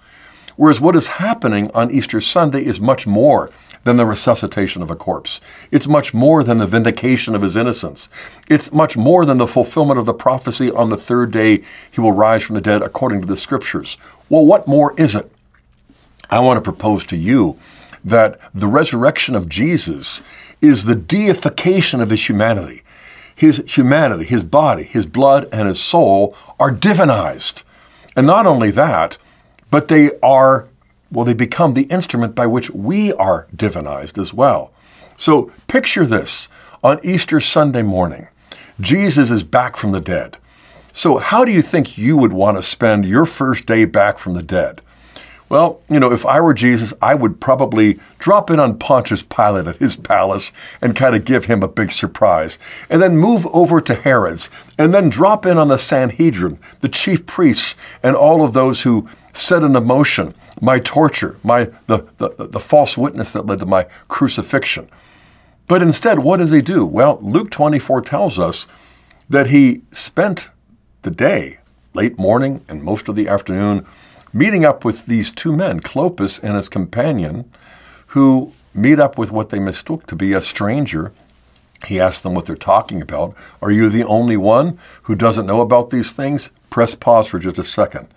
Whereas 0.57 0.81
what 0.81 0.97
is 0.97 1.07
happening 1.07 1.71
on 1.73 1.91
Easter 1.91 2.19
Sunday 2.19 2.65
is 2.65 2.81
much 2.81 3.07
more 3.07 3.49
than 3.85 3.95
the 3.95 4.05
resuscitation 4.05 4.81
of 4.81 4.91
a 4.91 4.95
corpse. 4.95 5.39
It's 5.71 5.87
much 5.87 6.13
more 6.13 6.43
than 6.43 6.57
the 6.57 6.67
vindication 6.67 7.35
of 7.35 7.41
his 7.41 7.55
innocence. 7.55 8.09
It's 8.49 8.73
much 8.73 8.97
more 8.97 9.25
than 9.25 9.37
the 9.37 9.47
fulfillment 9.47 9.99
of 9.99 10.05
the 10.05 10.13
prophecy 10.13 10.69
on 10.69 10.89
the 10.89 10.97
third 10.97 11.31
day 11.31 11.63
he 11.89 12.01
will 12.01 12.11
rise 12.11 12.43
from 12.43 12.55
the 12.55 12.61
dead 12.61 12.81
according 12.81 13.21
to 13.21 13.27
the 13.27 13.37
scriptures. 13.37 13.97
Well, 14.27 14.45
what 14.45 14.67
more 14.67 14.93
is 14.99 15.15
it? 15.15 15.31
I 16.29 16.39
want 16.39 16.57
to 16.57 16.61
propose 16.61 17.05
to 17.05 17.15
you 17.15 17.57
that 18.03 18.39
the 18.53 18.67
resurrection 18.67 19.35
of 19.35 19.47
Jesus 19.47 20.23
is 20.61 20.85
the 20.85 20.95
deification 20.95 22.01
of 22.01 22.09
his 22.09 22.27
humanity. 22.27 22.81
His 23.35 23.63
humanity, 23.67 24.25
his 24.25 24.43
body, 24.43 24.83
his 24.83 25.05
blood, 25.05 25.47
and 25.51 25.67
his 25.67 25.79
soul 25.79 26.35
are 26.59 26.71
divinized. 26.71 27.63
And 28.15 28.25
not 28.25 28.47
only 28.47 28.71
that, 28.71 29.17
but 29.69 29.89
they 29.89 30.11
are, 30.23 30.67
well, 31.11 31.25
they 31.25 31.33
become 31.33 31.73
the 31.73 31.83
instrument 31.83 32.35
by 32.35 32.47
which 32.47 32.69
we 32.71 33.13
are 33.13 33.47
divinized 33.55 34.17
as 34.17 34.33
well. 34.33 34.71
So 35.17 35.51
picture 35.67 36.05
this 36.05 36.49
on 36.83 36.99
Easter 37.03 37.39
Sunday 37.39 37.81
morning. 37.81 38.27
Jesus 38.79 39.31
is 39.31 39.43
back 39.43 39.77
from 39.77 39.91
the 39.91 40.01
dead. 40.01 40.37
So, 40.91 41.17
how 41.17 41.43
do 41.43 41.51
you 41.51 41.61
think 41.61 41.97
you 41.97 42.15
would 42.15 42.31
want 42.31 42.57
to 42.57 42.63
spend 42.63 43.05
your 43.05 43.25
first 43.25 43.65
day 43.65 43.83
back 43.83 44.17
from 44.17 44.33
the 44.33 44.43
dead? 44.43 44.81
Well, 45.47 45.81
you 45.89 45.99
know, 45.99 46.11
if 46.11 46.25
I 46.25 46.41
were 46.41 46.55
Jesus, 46.55 46.93
I 47.01 47.13
would 47.13 47.39
probably 47.39 47.99
drop 48.17 48.49
in 48.49 48.59
on 48.59 48.79
Pontius 48.79 49.21
Pilate 49.21 49.67
at 49.67 49.77
his 49.77 49.95
palace 49.95 50.51
and 50.81 50.95
kind 50.95 51.15
of 51.15 51.23
give 51.23 51.45
him 51.45 51.61
a 51.61 51.67
big 51.67 51.91
surprise, 51.91 52.57
and 52.89 53.01
then 53.01 53.17
move 53.17 53.45
over 53.53 53.79
to 53.81 53.93
Herod's, 53.93 54.49
and 54.77 54.93
then 54.93 55.09
drop 55.09 55.45
in 55.45 55.57
on 55.59 55.67
the 55.67 55.77
Sanhedrin, 55.77 56.57
the 56.81 56.89
chief 56.89 57.27
priests, 57.27 57.75
and 58.01 58.15
all 58.15 58.43
of 58.43 58.53
those 58.53 58.81
who 58.81 59.07
set 59.33 59.61
into 59.61 59.81
motion 59.81 60.33
my 60.61 60.79
torture, 60.79 61.37
my 61.43 61.65
the, 61.87 62.07
the, 62.17 62.47
the 62.49 62.59
false 62.59 62.97
witness 62.97 63.31
that 63.33 63.45
led 63.45 63.59
to 63.59 63.65
my 63.65 63.83
crucifixion. 64.07 64.89
But 65.67 65.81
instead, 65.81 66.19
what 66.19 66.37
does 66.37 66.51
he 66.51 66.61
do? 66.61 66.85
Well, 66.85 67.19
Luke 67.21 67.51
24 67.51 68.01
tells 68.01 68.39
us 68.39 68.65
that 69.29 69.47
he 69.47 69.81
spent 69.91 70.49
the 71.01 71.11
day, 71.11 71.59
late 71.93 72.17
morning 72.17 72.63
and 72.67 72.83
most 72.83 73.07
of 73.09 73.15
the 73.15 73.27
afternoon, 73.27 73.85
meeting 74.35 74.65
up 74.65 74.83
with 74.83 75.05
these 75.05 75.31
two 75.31 75.53
men, 75.53 75.79
Clopas 75.79 76.43
and 76.43 76.55
his 76.57 76.67
companion, 76.67 77.49
who 78.07 78.51
meet 78.73 78.99
up 78.99 79.17
with 79.17 79.31
what 79.31 79.49
they 79.49 79.59
mistook 79.59 80.05
to 80.07 80.15
be 80.15 80.33
a 80.33 80.41
stranger. 80.41 81.13
He 81.87 82.01
asks 82.01 82.19
them 82.19 82.33
what 82.33 82.45
they're 82.45 82.57
talking 82.57 83.01
about. 83.01 83.33
Are 83.61 83.71
you 83.71 83.87
the 83.87 84.03
only 84.03 84.35
one 84.35 84.77
who 85.03 85.15
doesn't 85.15 85.45
know 85.45 85.61
about 85.61 85.89
these 85.89 86.11
things? 86.11 86.51
Press 86.69 86.95
pause 86.95 87.27
for 87.27 87.39
just 87.39 87.57
a 87.57 87.63
second. 87.63 88.09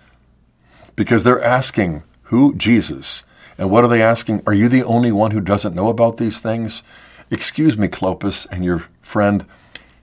Because 0.97 1.23
they're 1.23 1.41
asking, 1.41 2.03
who? 2.23 2.53
Jesus. 2.53 3.23
And 3.57 3.71
what 3.71 3.85
are 3.85 3.89
they 3.89 4.01
asking? 4.01 4.43
Are 4.45 4.53
you 4.53 4.67
the 4.67 4.83
only 4.83 5.13
one 5.13 5.31
who 5.31 5.39
doesn't 5.39 5.75
know 5.75 5.87
about 5.87 6.17
these 6.17 6.41
things? 6.41 6.83
Excuse 7.31 7.77
me, 7.77 7.87
Clopas 7.87 8.45
and 8.51 8.65
your 8.65 8.85
friend. 9.01 9.45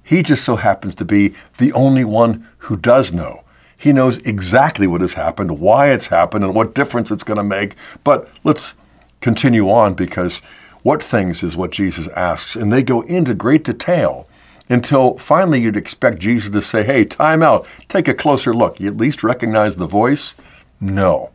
He 0.02 0.23
just 0.23 0.44
so 0.44 0.56
happens 0.56 0.94
to 0.94 1.04
be 1.04 1.35
the 1.58 1.75
only 1.75 2.04
one 2.04 2.49
who 2.58 2.76
does 2.78 3.12
know. 3.12 3.42
He 3.76 3.92
knows 3.92 4.18
exactly 4.18 4.87
what 4.87 5.02
has 5.02 5.14
happened, 5.14 5.61
why 5.61 5.90
it's 5.90 6.09
happened, 6.09 6.45
and 6.45 6.54
what 6.54 6.75
difference 6.75 7.11
it's 7.11 7.25
going 7.25 7.37
to 7.37 7.45
make. 7.45 7.75
But 8.04 8.28
let's 8.42 8.75
continue 9.21 9.71
on 9.71 9.95
because 9.95 10.40
what 10.83 11.02
things 11.02 11.42
is 11.42 11.56
what 11.56 11.73
Jesus 11.73 12.09
asks. 12.09 12.56
And 12.56 12.73
they 12.73 12.83
go 12.83 13.02
into 13.02 13.35
great 13.35 13.64
detail 13.64 14.26
until 14.68 15.16
finally 15.18 15.61
you'd 15.61 15.76
expect 15.76 16.18
Jesus 16.18 16.50
to 16.50 16.62
say, 16.62 16.85
Hey, 16.85 17.04
time 17.04 17.42
out, 17.42 17.66
take 17.88 18.09
a 18.09 18.14
closer 18.14 18.54
look. 18.54 18.80
You 18.80 18.88
at 18.88 18.97
least 18.97 19.23
recognize 19.23 19.76
the 19.76 19.87
voice? 19.87 20.35
No. 20.80 21.30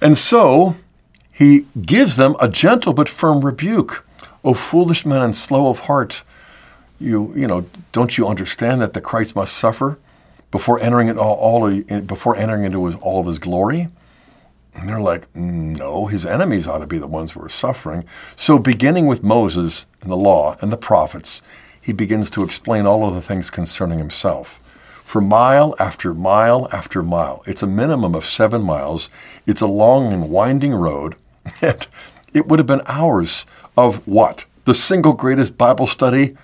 And 0.00 0.16
so 0.16 0.76
he 1.32 1.66
gives 1.80 2.16
them 2.16 2.36
a 2.40 2.48
gentle 2.48 2.92
but 2.92 3.08
firm 3.08 3.44
rebuke. 3.44 4.04
O 4.44 4.54
foolish 4.54 5.04
men 5.04 5.20
and 5.20 5.34
slow 5.34 5.68
of 5.68 5.80
heart, 5.80 6.22
you, 7.00 7.34
you 7.34 7.46
know, 7.46 7.66
don't 7.92 8.16
you 8.16 8.26
understand 8.26 8.80
that 8.80 8.92
the 8.92 9.00
Christ 9.00 9.34
must 9.34 9.54
suffer? 9.54 9.98
Before 10.50 10.80
entering 10.80 11.08
it 11.08 11.18
all, 11.18 11.36
all 11.36 11.82
before 12.02 12.36
entering 12.36 12.64
into 12.64 12.86
his, 12.86 12.94
all 12.96 13.20
of 13.20 13.26
his 13.26 13.38
glory? 13.38 13.88
And 14.74 14.88
they're 14.88 15.00
like, 15.00 15.34
no, 15.34 16.06
his 16.06 16.24
enemies 16.24 16.68
ought 16.68 16.78
to 16.78 16.86
be 16.86 16.98
the 16.98 17.06
ones 17.06 17.32
who 17.32 17.42
are 17.42 17.48
suffering. 17.48 18.04
So, 18.36 18.58
beginning 18.58 19.06
with 19.06 19.24
Moses 19.24 19.86
and 20.00 20.10
the 20.10 20.16
law 20.16 20.56
and 20.60 20.72
the 20.72 20.76
prophets, 20.76 21.42
he 21.80 21.92
begins 21.92 22.30
to 22.30 22.44
explain 22.44 22.86
all 22.86 23.08
of 23.08 23.14
the 23.14 23.20
things 23.20 23.50
concerning 23.50 23.98
himself. 23.98 24.60
For 25.02 25.20
mile 25.20 25.74
after 25.78 26.12
mile 26.12 26.68
after 26.70 27.02
mile, 27.02 27.42
it's 27.46 27.62
a 27.62 27.66
minimum 27.66 28.14
of 28.14 28.24
seven 28.24 28.62
miles. 28.62 29.08
It's 29.46 29.62
a 29.62 29.66
long 29.66 30.12
and 30.12 30.30
winding 30.30 30.74
road. 30.74 31.16
And 31.62 31.86
it 32.34 32.46
would 32.46 32.58
have 32.58 32.66
been 32.66 32.82
hours 32.84 33.46
of 33.74 34.06
what? 34.06 34.44
The 34.66 34.74
single 34.74 35.14
greatest 35.14 35.56
Bible 35.56 35.86
study 35.86 36.36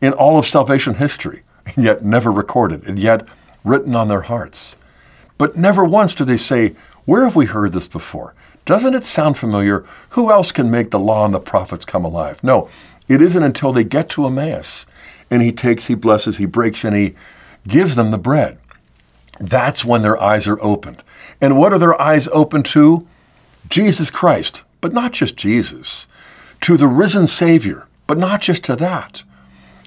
in 0.00 0.14
all 0.14 0.38
of 0.38 0.46
salvation 0.46 0.94
history 0.94 1.42
and 1.66 1.84
yet 1.84 2.04
never 2.04 2.30
recorded, 2.30 2.84
and 2.84 2.98
yet 2.98 3.26
written 3.64 3.94
on 3.94 4.08
their 4.08 4.22
hearts. 4.22 4.76
But 5.38 5.56
never 5.56 5.84
once 5.84 6.14
do 6.14 6.24
they 6.24 6.36
say, 6.36 6.74
Where 7.04 7.24
have 7.24 7.36
we 7.36 7.46
heard 7.46 7.72
this 7.72 7.88
before? 7.88 8.34
Doesn't 8.64 8.94
it 8.94 9.04
sound 9.04 9.36
familiar? 9.36 9.84
Who 10.10 10.30
else 10.30 10.52
can 10.52 10.70
make 10.70 10.90
the 10.90 10.98
law 10.98 11.24
and 11.24 11.34
the 11.34 11.40
prophets 11.40 11.84
come 11.84 12.04
alive? 12.04 12.42
No, 12.42 12.68
it 13.08 13.20
isn't 13.20 13.42
until 13.42 13.72
they 13.72 13.84
get 13.84 14.08
to 14.10 14.26
Emmaus 14.26 14.86
and 15.30 15.42
he 15.42 15.52
takes, 15.52 15.86
he 15.86 15.94
blesses, 15.94 16.38
he 16.38 16.46
breaks, 16.46 16.84
and 16.84 16.94
he 16.94 17.14
gives 17.66 17.96
them 17.96 18.10
the 18.10 18.18
bread. 18.18 18.58
That's 19.40 19.84
when 19.84 20.02
their 20.02 20.20
eyes 20.22 20.46
are 20.46 20.62
opened. 20.62 21.02
And 21.40 21.58
what 21.58 21.72
are 21.72 21.78
their 21.78 22.00
eyes 22.00 22.28
open 22.28 22.62
to? 22.64 23.06
Jesus 23.68 24.10
Christ, 24.10 24.62
but 24.80 24.92
not 24.92 25.12
just 25.12 25.36
Jesus, 25.36 26.06
to 26.60 26.76
the 26.76 26.86
risen 26.86 27.26
Savior, 27.26 27.88
but 28.06 28.18
not 28.18 28.40
just 28.40 28.64
to 28.64 28.76
that. 28.76 29.22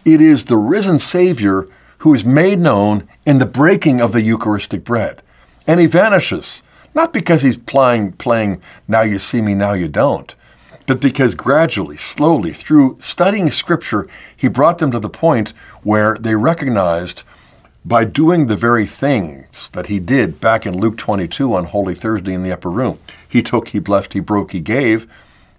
It 0.08 0.22
is 0.22 0.46
the 0.46 0.56
risen 0.56 1.00
Savior 1.00 1.68
who 1.98 2.14
is 2.14 2.24
made 2.24 2.60
known 2.60 3.10
in 3.26 3.40
the 3.40 3.46
breaking 3.46 4.00
of 4.00 4.14
the 4.14 4.22
Eucharistic 4.22 4.86
bread. 4.86 5.22
And 5.68 5.82
he 5.82 5.86
vanishes, 5.86 6.64
not 6.96 7.12
because 7.12 7.42
he's 7.42 7.58
playing, 7.58 8.14
playing 8.14 8.62
now 8.88 9.02
you 9.02 9.20
see 9.20 9.42
me, 9.42 9.54
now 9.54 9.74
you 9.74 9.90
don't, 9.90 10.34
but 10.86 11.02
because 11.02 11.36
gradually, 11.36 11.98
slowly, 11.98 12.54
through 12.54 12.96
studying 13.02 13.50
Scripture, 13.50 14.08
he 14.34 14.48
brought 14.48 14.78
them 14.78 14.92
to 14.92 15.00
the 15.00 15.10
point 15.10 15.50
where 15.84 16.18
they 16.18 16.36
recognized 16.36 17.24
by 17.84 18.06
doing 18.06 18.48
the 18.48 18.56
very 18.56 18.86
things 18.86 19.68
that 19.72 19.88
he 19.88 20.00
did 20.00 20.40
back 20.40 20.66
in 20.66 20.80
Luke 20.80 20.96
22 20.96 21.54
on 21.54 21.66
Holy 21.66 21.94
Thursday 21.94 22.34
in 22.34 22.44
the 22.44 22.54
upper 22.54 22.72
room. 22.72 22.98
He 23.28 23.42
took, 23.44 23.68
he 23.70 23.80
blessed, 23.80 24.14
he 24.14 24.22
broke, 24.22 24.54
he 24.54 24.62
gave. 24.62 25.06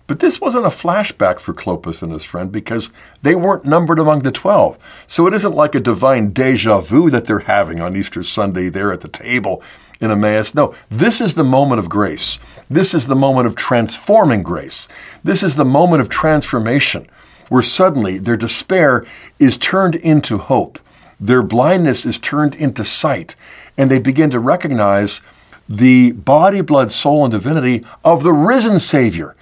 But 0.08 0.20
this 0.20 0.40
wasn't 0.40 0.64
a 0.64 0.70
flashback 0.70 1.38
for 1.38 1.52
Clopas 1.52 2.02
and 2.02 2.10
his 2.10 2.24
friend 2.24 2.50
because 2.50 2.90
they 3.20 3.34
weren't 3.34 3.66
numbered 3.66 3.98
among 3.98 4.20
the 4.20 4.32
12. 4.32 4.78
So 5.06 5.26
it 5.26 5.34
isn't 5.34 5.54
like 5.54 5.74
a 5.74 5.80
divine 5.80 6.30
deja 6.30 6.80
vu 6.80 7.10
that 7.10 7.26
they're 7.26 7.40
having 7.40 7.78
on 7.78 7.94
Easter 7.94 8.22
Sunday 8.22 8.70
there 8.70 8.90
at 8.90 9.02
the 9.02 9.08
table 9.08 9.62
in 10.00 10.10
Emmaus. 10.10 10.54
No, 10.54 10.74
this 10.88 11.20
is 11.20 11.34
the 11.34 11.44
moment 11.44 11.78
of 11.78 11.90
grace. 11.90 12.38
This 12.70 12.94
is 12.94 13.06
the 13.06 13.14
moment 13.14 13.48
of 13.48 13.54
transforming 13.54 14.42
grace. 14.42 14.88
This 15.22 15.42
is 15.42 15.56
the 15.56 15.66
moment 15.66 16.00
of 16.00 16.08
transformation 16.08 17.06
where 17.50 17.62
suddenly 17.62 18.18
their 18.18 18.36
despair 18.38 19.04
is 19.38 19.58
turned 19.58 19.94
into 19.94 20.38
hope. 20.38 20.78
Their 21.20 21.42
blindness 21.42 22.06
is 22.06 22.18
turned 22.18 22.54
into 22.54 22.82
sight, 22.82 23.36
and 23.76 23.90
they 23.90 23.98
begin 23.98 24.30
to 24.30 24.40
recognize 24.40 25.20
the 25.68 26.12
body, 26.12 26.62
blood, 26.62 26.90
soul, 26.92 27.24
and 27.24 27.32
divinity 27.32 27.84
of 28.02 28.22
the 28.22 28.32
risen 28.32 28.78
Savior 28.78 29.36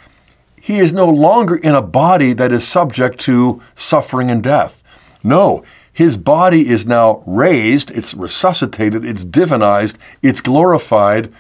he 0.67 0.81
is 0.81 0.93
no 0.93 1.09
longer 1.09 1.55
in 1.55 1.77
a 1.77 1.81
body 1.81 2.33
that 2.33 2.51
is 2.51 2.67
subject 2.67 3.21
to 3.21 3.63
suffering 3.77 4.33
and 4.33 4.43
death. 4.43 4.83
No, 5.23 5.63
his 5.93 6.17
body 6.17 6.69
is 6.69 6.85
now 6.85 7.23
raised, 7.25 7.93
it's 7.93 8.15
resuscitated, 8.15 9.05
it's 9.05 9.25
divinized, 9.25 9.97
it's 10.23 10.41
glorified, 10.41 11.33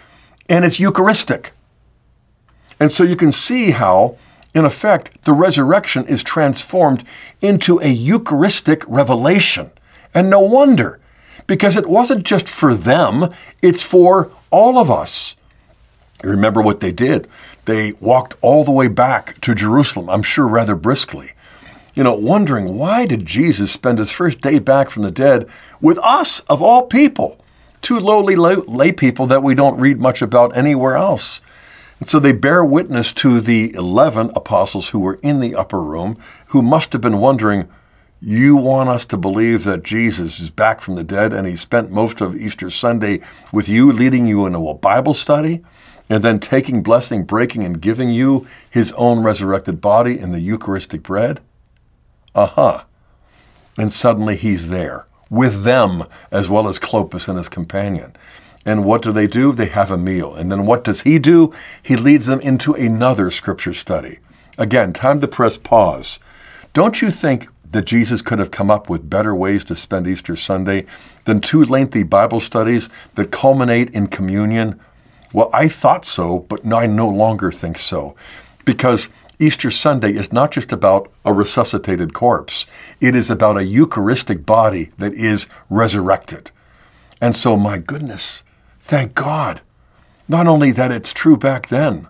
and 0.49 0.65
it's 0.65 0.79
Eucharistic. 0.79 1.51
And 2.79 2.93
so 2.93 3.03
you 3.03 3.17
can 3.17 3.33
see 3.33 3.73
how, 3.73 4.17
in 4.55 4.65
effect, 4.65 5.25
the 5.25 5.33
resurrection 5.33 6.07
is 6.07 6.23
transformed 6.23 7.03
into 7.43 7.81
a 7.81 7.89
Eucharistic 7.89 8.85
revelation. 8.87 9.73
And 10.15 10.31
no 10.31 10.39
wonder, 10.39 11.01
because 11.49 11.75
it 11.75 11.89
wasn't 11.89 12.23
just 12.23 12.49
for 12.49 12.77
them, 12.77 13.35
it's 13.61 13.83
for 13.83 14.31
all 14.53 14.79
of 14.79 14.89
us. 14.89 15.35
Remember 16.23 16.63
what 16.63 16.79
they 16.79 16.93
did. 16.93 17.29
They 17.67 17.93
walked 18.01 18.35
all 18.41 18.65
the 18.65 18.73
way 18.73 18.89
back 18.89 19.41
to 19.43 19.55
Jerusalem, 19.55 20.09
I'm 20.09 20.23
sure 20.23 20.49
rather 20.49 20.75
briskly. 20.77 21.33
you 21.95 22.05
know, 22.05 22.15
wondering 22.15 22.77
why 22.77 23.07
did 23.07 23.25
Jesus 23.25 23.73
spend 23.73 23.99
his 23.99 24.13
first 24.13 24.43
day 24.43 24.59
back 24.59 24.91
from 24.91 25.03
the 25.03 25.11
dead 25.11 25.49
with 25.81 25.99
us, 25.99 26.41
of 26.41 26.61
all 26.61 26.83
people, 26.83 27.43
two 27.81 27.99
lowly 27.99 28.37
lay 28.37 28.93
people 28.93 29.27
that 29.27 29.43
we 29.43 29.55
don't 29.55 29.81
read 29.81 29.99
much 29.99 30.21
about 30.21 30.55
anywhere 30.57 30.95
else. 30.97 31.41
And 31.99 32.07
so 32.07 32.21
they 32.21 32.33
bear 32.33 32.63
witness 32.63 33.15
to 33.15 33.41
the 33.41 33.75
11 33.75 34.31
apostles 34.37 34.91
who 34.91 35.01
were 35.01 35.19
in 35.23 35.41
the 35.41 35.55
upper 35.55 35.83
room, 35.83 36.19
who 36.49 36.61
must 36.61 36.93
have 36.93 37.01
been 37.01 37.19
wondering, 37.19 37.67
you 38.21 38.57
want 38.57 38.89
us 38.89 39.05
to 39.07 39.17
believe 39.17 39.65
that 39.65 39.83
Jesus 39.83 40.41
is 40.41 40.51
back 40.51 40.81
from 40.81 40.95
the 40.95 41.05
dead 41.05 41.33
and 41.33 41.47
he 41.47 41.57
spent 41.57 41.91
most 41.91 42.21
of 42.21 42.35
Easter 42.35 42.71
Sunday 42.71 43.21
with 43.53 43.69
you, 43.69 43.93
leading 43.93 44.27
you 44.27 44.47
into 44.47 44.69
a 44.69 44.75
Bible 44.75 45.15
study, 45.15 45.63
and 46.09 46.23
then 46.23 46.39
taking 46.39 46.83
blessing, 46.83 47.25
breaking, 47.25 47.65
and 47.65 47.81
giving 47.81 48.11
you 48.11 48.47
his 48.71 48.93
own 48.93 49.23
resurrected 49.23 49.81
body 49.81 50.19
in 50.19 50.33
the 50.33 50.41
Eucharistic 50.41 51.03
bread? 51.03 51.41
Uh 52.35 52.47
huh. 52.47 52.85
And 53.77 53.93
suddenly 53.93 54.37
he's 54.37 54.69
there 54.69 55.07
with 55.29 55.65
them 55.65 56.05
as 56.31 56.49
well 56.49 56.69
as 56.69 56.79
Clopas 56.79 57.29
and 57.29 57.37
his 57.37 57.49
companion. 57.49 58.15
And 58.65 58.85
what 58.85 59.03
do 59.03 59.13
they 59.13 59.27
do? 59.27 59.53
They 59.53 59.67
have 59.67 59.91
a 59.91 59.99
meal. 59.99 60.35
And 60.35 60.51
then 60.51 60.67
what 60.67 60.85
does 60.85 61.03
he 61.03 61.19
do? 61.19 61.53
He 61.83 61.97
leads 61.97 62.27
them 62.27 62.41
into 62.41 62.73
another 62.73 63.31
scripture 63.31 63.75
study. 63.75 64.19
Again, 64.59 64.93
time 64.93 65.21
to 65.21 65.29
press 65.29 65.57
pause. 65.57 66.19
Don't 66.73 67.01
you 67.01 67.11
think 67.11 67.49
that 67.77 67.85
Jesus 67.85 68.23
could 68.23 68.39
have 68.39 68.51
come 68.51 68.71
up 68.71 68.89
with 68.89 69.11
better 69.11 69.35
ways 69.35 69.63
to 69.63 69.77
spend 69.77 70.09
Easter 70.09 70.35
Sunday 70.35 70.87
than 71.27 71.43
two 71.43 71.63
lengthy 71.63 72.03
Bible 72.05 72.41
studies 72.41 72.89
that 73.17 73.31
culminate 73.31 73.95
in 73.95 74.07
communion? 74.07 74.81
Well, 75.35 75.51
I 75.53 75.69
thought 75.69 76.07
so, 76.07 76.39
but 76.39 76.65
I 76.73 76.87
no 76.87 77.07
longer 77.07 77.53
think 77.53 77.77
so. 77.77 78.17
Because 78.65 79.11
Easter 79.39 79.71
Sunday 79.71 80.13
is 80.13 80.33
not 80.33 80.53
just 80.53 80.73
about 80.73 81.13
a 81.23 81.35
resuscitated 81.35 82.15
corpse, 82.15 82.67
it 82.99 83.15
is 83.15 83.31
about 83.31 83.59
a 83.59 83.65
Eucharistic 83.65 84.47
body 84.47 84.91
that 84.97 85.13
is 85.13 85.47
resurrected. 85.69 86.51
And 87.21 87.37
so, 87.37 87.59
my 87.59 87.77
goodness, 87.77 88.43
thank 88.81 89.13
God. 89.13 89.61
Not 90.29 90.47
only 90.47 90.73
that 90.73 90.91
it's 90.91 91.13
true 91.13 91.37
back 91.37 91.69
then, 91.69 92.09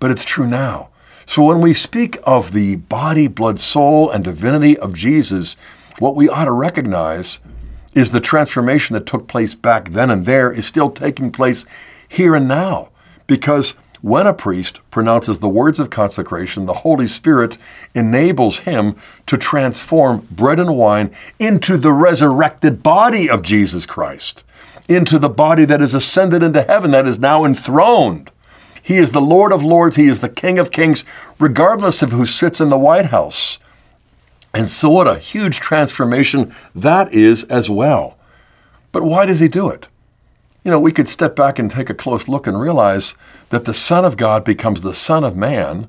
but 0.00 0.10
it's 0.10 0.24
true 0.24 0.48
now. 0.48 0.88
So, 1.26 1.44
when 1.44 1.60
we 1.60 1.74
speak 1.74 2.18
of 2.24 2.52
the 2.52 2.76
body, 2.76 3.28
blood, 3.28 3.58
soul, 3.58 4.10
and 4.10 4.22
divinity 4.22 4.78
of 4.78 4.94
Jesus, 4.94 5.56
what 5.98 6.14
we 6.14 6.28
ought 6.28 6.44
to 6.44 6.52
recognize 6.52 7.40
is 7.94 8.10
the 8.10 8.20
transformation 8.20 8.94
that 8.94 9.06
took 9.06 9.26
place 9.26 9.54
back 9.54 9.90
then 9.90 10.10
and 10.10 10.26
there 10.26 10.50
is 10.50 10.66
still 10.66 10.90
taking 10.90 11.30
place 11.30 11.64
here 12.08 12.34
and 12.34 12.48
now. 12.48 12.90
Because 13.26 13.74
when 14.04 14.26
a 14.26 14.34
priest 14.34 14.80
pronounces 14.90 15.38
the 15.38 15.48
words 15.48 15.80
of 15.80 15.88
consecration, 15.88 16.66
the 16.66 16.74
Holy 16.74 17.06
Spirit 17.06 17.56
enables 17.94 18.60
him 18.60 18.96
to 19.26 19.38
transform 19.38 20.26
bread 20.30 20.60
and 20.60 20.76
wine 20.76 21.10
into 21.38 21.78
the 21.78 21.92
resurrected 21.92 22.82
body 22.82 23.30
of 23.30 23.40
Jesus 23.40 23.86
Christ, 23.86 24.44
into 24.90 25.18
the 25.18 25.30
body 25.30 25.64
that 25.64 25.80
is 25.80 25.94
ascended 25.94 26.42
into 26.42 26.60
heaven, 26.62 26.90
that 26.90 27.06
is 27.06 27.18
now 27.18 27.46
enthroned. 27.46 28.30
He 28.84 28.98
is 28.98 29.10
the 29.12 29.20
Lord 29.20 29.52
of 29.52 29.64
Lords, 29.64 29.96
He 29.96 30.04
is 30.04 30.20
the 30.20 30.28
King 30.28 30.58
of 30.58 30.70
Kings, 30.70 31.04
regardless 31.40 32.02
of 32.02 32.12
who 32.12 32.26
sits 32.26 32.60
in 32.60 32.68
the 32.68 32.78
White 32.78 33.06
House. 33.06 33.58
And 34.52 34.68
so, 34.68 34.90
what 34.90 35.08
a 35.08 35.18
huge 35.18 35.58
transformation 35.58 36.54
that 36.74 37.12
is 37.12 37.44
as 37.44 37.70
well. 37.70 38.16
But 38.92 39.02
why 39.02 39.26
does 39.26 39.40
He 39.40 39.48
do 39.48 39.68
it? 39.70 39.88
you 40.64 40.70
know, 40.70 40.80
we 40.80 40.92
could 40.92 41.08
step 41.08 41.36
back 41.36 41.58
and 41.58 41.70
take 41.70 41.90
a 41.90 41.94
close 41.94 42.26
look 42.26 42.46
and 42.46 42.58
realize 42.58 43.14
that 43.50 43.66
the 43.66 43.74
Son 43.74 44.04
of 44.04 44.16
God 44.16 44.44
becomes 44.44 44.80
the 44.80 44.94
Son 44.94 45.22
of 45.22 45.36
Man, 45.36 45.88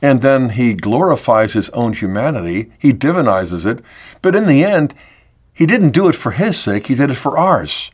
and 0.00 0.22
then 0.22 0.50
he 0.50 0.72
glorifies 0.72 1.52
his 1.52 1.68
own 1.70 1.92
humanity, 1.92 2.72
he 2.78 2.92
divinizes 2.92 3.66
it, 3.66 3.84
but 4.22 4.34
in 4.34 4.46
the 4.46 4.64
end, 4.64 4.94
he 5.52 5.66
didn't 5.66 5.90
do 5.90 6.08
it 6.08 6.14
for 6.14 6.32
his 6.32 6.58
sake, 6.58 6.86
he 6.86 6.94
did 6.94 7.10
it 7.10 7.16
for 7.16 7.38
ours. 7.38 7.90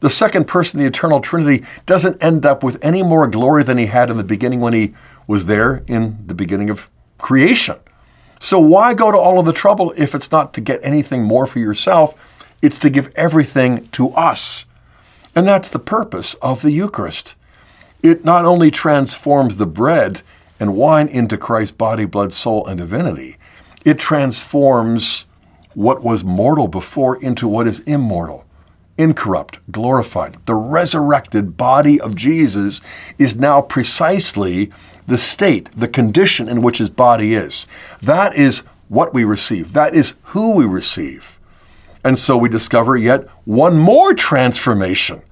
The 0.00 0.10
second 0.10 0.46
person 0.46 0.78
of 0.78 0.82
the 0.82 0.88
eternal 0.88 1.20
Trinity 1.20 1.64
doesn't 1.86 2.22
end 2.22 2.46
up 2.46 2.62
with 2.62 2.82
any 2.82 3.02
more 3.02 3.26
glory 3.26 3.62
than 3.62 3.78
he 3.78 3.86
had 3.86 4.10
in 4.10 4.16
the 4.16 4.24
beginning 4.24 4.60
when 4.60 4.72
he 4.72 4.94
was 5.26 5.46
there 5.46 5.82
in 5.86 6.18
the 6.26 6.34
beginning 6.34 6.70
of 6.70 6.90
creation. 7.18 7.76
So 8.40 8.58
why 8.58 8.94
go 8.94 9.12
to 9.12 9.18
all 9.18 9.38
of 9.38 9.46
the 9.46 9.52
trouble 9.52 9.92
if 9.96 10.14
it's 10.14 10.32
not 10.32 10.54
to 10.54 10.62
get 10.62 10.80
anything 10.82 11.22
more 11.22 11.46
for 11.46 11.58
yourself? 11.58 12.44
It's 12.62 12.78
to 12.78 12.90
give 12.90 13.12
everything 13.14 13.86
to 13.88 14.10
us. 14.10 14.64
And 15.36 15.46
that's 15.46 15.68
the 15.68 15.78
purpose 15.78 16.34
of 16.34 16.62
the 16.62 16.72
Eucharist. 16.72 17.36
It 18.02 18.24
not 18.24 18.46
only 18.46 18.70
transforms 18.70 19.58
the 19.58 19.66
bread 19.66 20.22
and 20.58 20.74
wine 20.74 21.08
into 21.08 21.36
Christ's 21.36 21.76
body, 21.76 22.06
blood, 22.06 22.32
soul, 22.32 22.66
and 22.66 22.78
divinity, 22.78 23.36
it 23.84 23.98
transforms 23.98 25.26
what 25.74 26.02
was 26.02 26.24
mortal 26.24 26.66
before 26.66 27.22
into 27.22 27.46
what 27.46 27.66
is 27.66 27.80
immortal, 27.80 28.44
incorrupt, 29.00 29.58
glorified. 29.70 30.36
The 30.46 30.54
resurrected 30.54 31.56
body 31.56 32.00
of 32.00 32.14
Jesus 32.14 32.80
is 33.18 33.34
now 33.34 33.62
precisely 33.62 34.70
the 35.06 35.18
state, 35.18 35.70
the 35.72 35.88
condition 35.88 36.48
in 36.48 36.62
which 36.62 36.78
his 36.78 36.90
body 36.90 37.34
is. 37.34 37.66
That 38.02 38.36
is 38.36 38.60
what 38.88 39.14
we 39.14 39.24
receive. 39.24 39.72
That 39.72 39.94
is 39.94 40.14
who 40.24 40.54
we 40.54 40.66
receive. 40.66 41.38
And 42.04 42.18
so 42.18 42.36
we 42.36 42.48
discover 42.48 42.96
yet 42.96 43.26
one 43.44 43.78
more 43.78 44.14
transformation. 44.14 45.22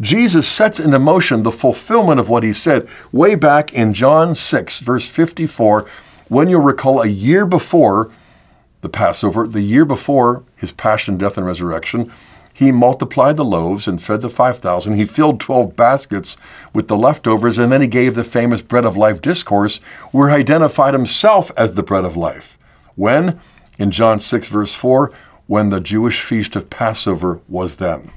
Jesus 0.00 0.48
sets 0.48 0.80
into 0.80 0.98
motion 0.98 1.42
the 1.42 1.52
fulfillment 1.52 2.18
of 2.18 2.28
what 2.30 2.42
he 2.42 2.54
said 2.54 2.88
way 3.12 3.34
back 3.34 3.72
in 3.74 3.92
John 3.92 4.34
6, 4.34 4.80
verse 4.80 5.08
54, 5.08 5.86
when 6.28 6.48
you'll 6.48 6.62
recall 6.62 7.02
a 7.02 7.06
year 7.06 7.44
before 7.44 8.10
the 8.80 8.88
Passover, 8.88 9.46
the 9.46 9.60
year 9.60 9.84
before 9.84 10.42
his 10.56 10.72
passion, 10.72 11.18
death, 11.18 11.36
and 11.36 11.46
resurrection, 11.46 12.10
he 12.60 12.70
multiplied 12.70 13.38
the 13.38 13.44
loaves 13.44 13.88
and 13.88 14.02
fed 14.02 14.20
the 14.20 14.28
5,000. 14.28 14.94
He 14.94 15.06
filled 15.06 15.40
12 15.40 15.74
baskets 15.74 16.36
with 16.74 16.88
the 16.88 16.96
leftovers, 16.96 17.56
and 17.56 17.72
then 17.72 17.80
he 17.80 17.88
gave 17.88 18.14
the 18.14 18.22
famous 18.22 18.60
bread 18.60 18.84
of 18.84 18.98
life 18.98 19.22
discourse, 19.22 19.78
where 20.12 20.28
he 20.28 20.34
identified 20.34 20.92
himself 20.92 21.50
as 21.56 21.72
the 21.74 21.82
bread 21.82 22.04
of 22.04 22.18
life. 22.18 22.58
When? 22.96 23.40
In 23.78 23.90
John 23.90 24.18
6, 24.18 24.48
verse 24.48 24.74
4, 24.74 25.10
when 25.46 25.70
the 25.70 25.80
Jewish 25.80 26.20
feast 26.20 26.54
of 26.54 26.68
Passover 26.68 27.40
was 27.48 27.76
then. 27.76 28.12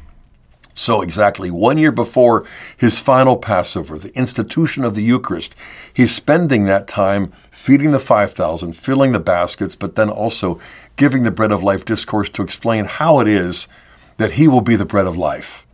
So, 0.74 1.02
exactly 1.02 1.50
one 1.50 1.78
year 1.78 1.94
before 1.94 2.46
his 2.76 3.00
final 3.00 3.38
Passover, 3.38 3.98
the 3.98 4.14
institution 4.14 4.84
of 4.84 4.94
the 4.94 5.04
Eucharist, 5.04 5.56
he's 5.94 6.14
spending 6.14 6.66
that 6.66 6.90
time 6.90 7.32
feeding 7.50 7.92
the 7.92 7.98
5,000, 7.98 8.76
filling 8.76 9.14
the 9.14 9.22
baskets, 9.22 9.78
but 9.78 9.96
then 9.96 10.10
also 10.10 10.60
giving 10.98 11.24
the 11.24 11.32
bread 11.32 11.54
of 11.54 11.64
life 11.64 11.86
discourse 11.86 12.30
to 12.32 12.42
explain 12.42 12.84
how 12.84 13.22
it 13.22 13.28
is 13.30 13.70
that 14.18 14.34
he 14.34 14.48
will 14.48 14.62
be 14.62 14.76
the 14.76 14.86
bread 14.86 15.08
of 15.08 15.18
life. 15.18 15.66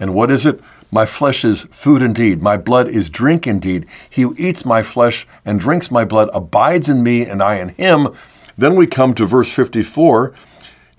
And 0.00 0.14
what 0.14 0.30
is 0.30 0.46
it? 0.46 0.60
My 0.90 1.04
flesh 1.04 1.44
is 1.44 1.64
food 1.64 2.02
indeed. 2.02 2.40
My 2.42 2.56
blood 2.56 2.88
is 2.88 3.10
drink 3.10 3.46
indeed. 3.46 3.86
He 4.08 4.22
who 4.22 4.34
eats 4.38 4.64
my 4.64 4.82
flesh 4.82 5.26
and 5.44 5.60
drinks 5.60 5.90
my 5.90 6.04
blood 6.04 6.30
abides 6.32 6.88
in 6.88 7.02
me, 7.02 7.26
and 7.26 7.42
I 7.42 7.56
in 7.56 7.70
him. 7.70 8.08
Then 8.56 8.74
we 8.74 8.86
come 8.86 9.14
to 9.14 9.26
verse 9.26 9.52
54 9.52 10.34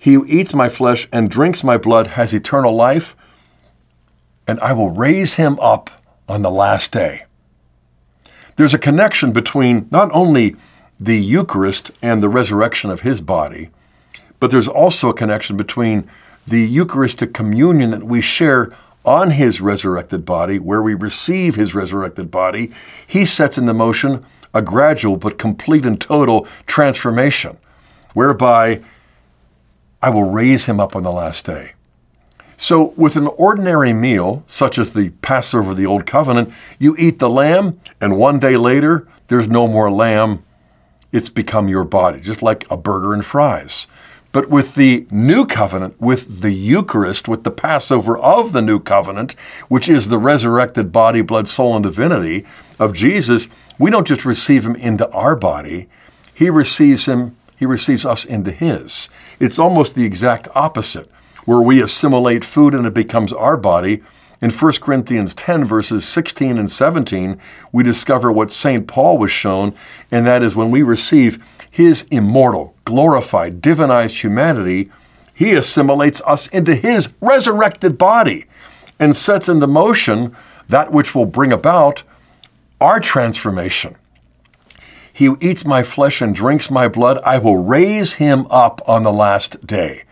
he 0.00 0.14
who 0.14 0.24
eats 0.26 0.54
my 0.54 0.70
flesh 0.70 1.06
and 1.12 1.28
drinks 1.28 1.62
my 1.62 1.76
blood 1.76 2.06
has 2.06 2.32
eternal 2.32 2.74
life, 2.74 3.14
and 4.48 4.58
I 4.60 4.72
will 4.72 4.88
raise 4.88 5.34
him 5.34 5.60
up 5.60 5.90
on 6.26 6.40
the 6.40 6.50
last 6.50 6.90
day. 6.90 7.26
There's 8.56 8.72
a 8.72 8.78
connection 8.78 9.30
between 9.30 9.88
not 9.90 10.10
only 10.12 10.56
the 10.98 11.18
Eucharist 11.18 11.90
and 12.00 12.22
the 12.22 12.30
resurrection 12.30 12.90
of 12.90 13.02
his 13.02 13.20
body, 13.20 13.68
but 14.40 14.50
there's 14.50 14.68
also 14.68 15.10
a 15.10 15.14
connection 15.14 15.58
between 15.58 16.08
the 16.46 16.62
Eucharistic 16.62 17.32
communion 17.32 17.90
that 17.90 18.04
we 18.04 18.20
share 18.20 18.72
on 19.04 19.30
his 19.30 19.60
resurrected 19.60 20.24
body, 20.24 20.58
where 20.58 20.82
we 20.82 20.94
receive 20.94 21.54
his 21.54 21.74
resurrected 21.74 22.30
body. 22.30 22.70
He 23.06 23.24
sets 23.24 23.56
into 23.56 23.72
motion 23.72 24.24
a 24.52 24.62
gradual 24.62 25.16
but 25.16 25.38
complete 25.38 25.86
and 25.86 26.00
total 26.00 26.46
transformation, 26.66 27.56
whereby 28.14 28.80
I 30.02 30.10
will 30.10 30.30
raise 30.30 30.66
him 30.66 30.80
up 30.80 30.96
on 30.96 31.02
the 31.02 31.12
last 31.12 31.46
day. 31.46 31.72
So, 32.56 32.92
with 32.96 33.16
an 33.16 33.26
ordinary 33.38 33.94
meal, 33.94 34.44
such 34.46 34.76
as 34.76 34.92
the 34.92 35.10
Passover 35.22 35.70
of 35.70 35.76
the 35.78 35.86
Old 35.86 36.04
Covenant, 36.04 36.52
you 36.78 36.94
eat 36.98 37.18
the 37.18 37.30
lamb, 37.30 37.80
and 38.02 38.18
one 38.18 38.38
day 38.38 38.56
later, 38.56 39.08
there's 39.28 39.48
no 39.48 39.66
more 39.66 39.90
lamb. 39.90 40.44
It's 41.10 41.30
become 41.30 41.68
your 41.68 41.84
body, 41.84 42.20
just 42.20 42.42
like 42.42 42.70
a 42.70 42.76
burger 42.76 43.14
and 43.14 43.24
fries. 43.24 43.88
But 44.32 44.48
with 44.48 44.76
the 44.76 45.06
new 45.10 45.44
covenant, 45.44 46.00
with 46.00 46.40
the 46.40 46.52
Eucharist, 46.52 47.26
with 47.26 47.42
the 47.42 47.50
Passover 47.50 48.16
of 48.16 48.52
the 48.52 48.62
new 48.62 48.78
covenant, 48.78 49.32
which 49.68 49.88
is 49.88 50.08
the 50.08 50.18
resurrected 50.18 50.92
body, 50.92 51.20
blood, 51.20 51.48
soul, 51.48 51.74
and 51.74 51.82
divinity 51.82 52.46
of 52.78 52.94
Jesus, 52.94 53.48
we 53.78 53.90
don't 53.90 54.06
just 54.06 54.24
receive 54.24 54.64
him 54.64 54.76
into 54.76 55.10
our 55.10 55.34
body, 55.34 55.88
he 56.32 56.48
receives 56.48 57.06
him 57.06 57.36
he 57.60 57.66
receives 57.66 58.06
us 58.06 58.24
into 58.24 58.50
his. 58.52 59.10
It's 59.38 59.58
almost 59.58 59.94
the 59.94 60.06
exact 60.06 60.48
opposite, 60.54 61.10
where 61.44 61.60
we 61.60 61.82
assimilate 61.82 62.42
food 62.42 62.74
and 62.74 62.86
it 62.86 62.94
becomes 62.94 63.34
our 63.34 63.58
body. 63.58 64.02
In 64.40 64.48
1 64.48 64.72
Corinthians 64.80 65.34
10, 65.34 65.66
verses 65.66 66.08
16 66.08 66.56
and 66.56 66.70
17, 66.70 67.38
we 67.70 67.84
discover 67.84 68.32
what 68.32 68.50
St. 68.50 68.86
Paul 68.86 69.18
was 69.18 69.30
shown, 69.30 69.74
and 70.10 70.26
that 70.26 70.42
is 70.42 70.56
when 70.56 70.70
we 70.70 70.80
receive 70.80 71.38
his 71.70 72.02
immortal, 72.10 72.74
glorified, 72.84 73.60
divinized 73.60 74.20
humanity, 74.20 74.90
he 75.34 75.52
assimilates 75.52 76.20
us 76.26 76.48
into 76.48 76.74
his 76.74 77.10
resurrected 77.20 77.96
body 77.96 78.44
and 78.98 79.16
sets 79.16 79.48
into 79.48 79.66
motion 79.66 80.36
that 80.68 80.92
which 80.92 81.14
will 81.14 81.26
bring 81.26 81.52
about 81.52 82.02
our 82.80 83.00
transformation. 83.00 83.96
He 85.12 85.26
who 85.26 85.38
eats 85.40 85.64
my 85.64 85.82
flesh 85.82 86.20
and 86.20 86.34
drinks 86.34 86.70
my 86.70 86.88
blood, 86.88 87.18
I 87.24 87.38
will 87.38 87.62
raise 87.62 88.14
him 88.14 88.46
up 88.50 88.80
on 88.86 89.02
the 89.02 89.12
last 89.12 89.66
day. 89.66 90.04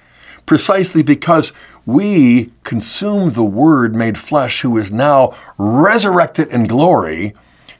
Precisely 0.46 1.02
because 1.02 1.52
we 1.86 2.52
consume 2.64 3.30
the 3.30 3.44
Word 3.44 3.94
made 3.94 4.18
flesh, 4.18 4.62
who 4.62 4.76
is 4.76 4.92
now 4.92 5.34
resurrected 5.56 6.48
in 6.48 6.66
glory, 6.66 7.34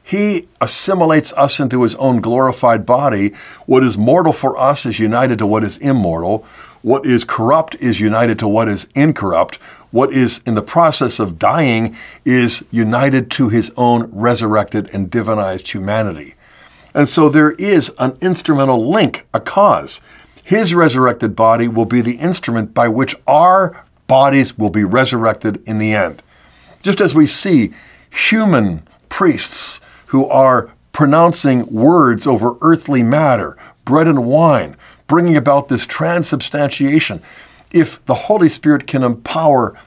he 0.08 0.48
assimilates 0.58 1.34
us 1.34 1.60
into 1.60 1.82
his 1.82 1.94
own 1.96 2.22
glorified 2.22 2.86
body. 2.86 3.34
What 3.66 3.84
is 3.84 3.98
mortal 3.98 4.32
for 4.32 4.56
us 4.56 4.86
is 4.86 4.98
united 4.98 5.38
to 5.38 5.46
what 5.46 5.62
is 5.62 5.76
immortal. 5.76 6.46
What 6.80 7.04
is 7.04 7.24
corrupt 7.24 7.74
is 7.74 8.00
united 8.00 8.38
to 8.38 8.48
what 8.48 8.68
is 8.68 8.88
incorrupt. 8.94 9.56
What 9.90 10.10
is 10.14 10.40
in 10.46 10.54
the 10.54 10.62
process 10.62 11.18
of 11.18 11.38
dying 11.38 11.94
is 12.24 12.64
united 12.70 13.30
to 13.32 13.50
his 13.50 13.70
own 13.76 14.10
resurrected 14.10 14.88
and 14.94 15.10
divinized 15.10 15.74
humanity. 15.74 16.36
And 16.94 17.06
so 17.06 17.28
there 17.28 17.52
is 17.52 17.92
an 17.98 18.16
instrumental 18.22 18.88
link, 18.88 19.26
a 19.34 19.40
cause. 19.40 20.00
His 20.42 20.74
resurrected 20.74 21.36
body 21.36 21.68
will 21.68 21.84
be 21.84 22.00
the 22.00 22.16
instrument 22.16 22.72
by 22.72 22.88
which 22.88 23.14
our 23.26 23.84
bodies 24.06 24.56
will 24.56 24.70
be 24.70 24.84
resurrected 24.84 25.62
in 25.68 25.76
the 25.76 25.92
end. 25.92 26.22
Just 26.80 27.02
as 27.02 27.14
we 27.14 27.26
see 27.26 27.74
human 28.10 28.88
priests 29.10 29.82
who 30.08 30.26
are 30.26 30.72
pronouncing 30.92 31.66
words 31.66 32.26
over 32.26 32.56
earthly 32.60 33.02
matter, 33.02 33.56
bread 33.84 34.08
and 34.08 34.26
wine, 34.26 34.76
bringing 35.06 35.36
about 35.36 35.68
this 35.68 35.86
transubstantiation. 35.86 37.22
If 37.70 38.04
the 38.06 38.14
Holy 38.14 38.48
Spirit 38.48 38.86
can 38.86 39.02
empower 39.02 39.78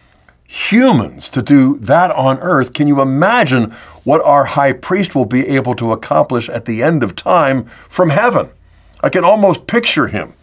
humans 0.47 1.29
to 1.29 1.41
do 1.41 1.77
that 1.79 2.11
on 2.11 2.37
earth, 2.39 2.73
can 2.73 2.87
you 2.87 3.01
imagine 3.01 3.71
what 4.03 4.21
our 4.23 4.45
high 4.45 4.73
priest 4.73 5.15
will 5.15 5.25
be 5.25 5.47
able 5.47 5.75
to 5.75 5.91
accomplish 5.91 6.49
at 6.49 6.65
the 6.65 6.83
end 6.83 7.03
of 7.03 7.15
time 7.15 7.65
from 7.65 8.09
heaven? 8.09 8.49
I 9.01 9.09
can 9.09 9.23
almost 9.23 9.67
picture 9.67 10.07
him 10.07 10.33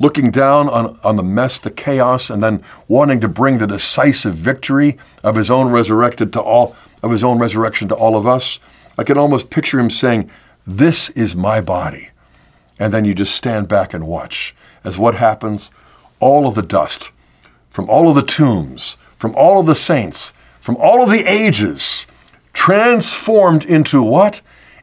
looking 0.00 0.30
down 0.30 0.68
on, 0.68 0.98
on 1.02 1.16
the 1.16 1.22
mess, 1.22 1.58
the 1.58 1.70
chaos, 1.70 2.30
and 2.30 2.42
then 2.42 2.62
wanting 2.86 3.20
to 3.20 3.28
bring 3.28 3.58
the 3.58 3.66
decisive 3.66 4.34
victory 4.34 4.96
of 5.22 5.36
his 5.36 5.50
own 5.50 5.70
resurrected 5.70 6.32
to 6.32 6.40
all 6.40 6.76
of 7.02 7.10
his 7.10 7.22
own 7.22 7.38
resurrection 7.38 7.88
to 7.88 7.94
all 7.94 8.16
of 8.16 8.26
us. 8.26 8.58
I 8.98 9.04
can 9.04 9.16
almost 9.16 9.48
picture 9.48 9.80
him 9.80 9.88
saying, 9.88 10.30
This 10.66 11.08
is 11.10 11.34
my 11.34 11.60
body. 11.62 12.10
And 12.78 12.92
then 12.92 13.04
you 13.04 13.14
just 13.14 13.34
stand 13.34 13.68
back 13.68 13.94
and 13.94 14.06
watch 14.06 14.54
as 14.84 14.98
what 14.98 15.14
happens, 15.14 15.70
all 16.20 16.46
of 16.46 16.54
the 16.54 16.62
dust 16.62 17.12
from 17.78 17.88
all 17.88 18.08
of 18.08 18.16
the 18.16 18.22
tombs, 18.22 18.96
from 19.16 19.32
all 19.36 19.60
of 19.60 19.66
the 19.66 19.74
saints, 19.74 20.32
from 20.60 20.76
all 20.78 21.00
of 21.00 21.10
the 21.10 21.24
ages, 21.30 22.08
transformed 22.52 23.64
into 23.64 24.02
what? 24.02 24.40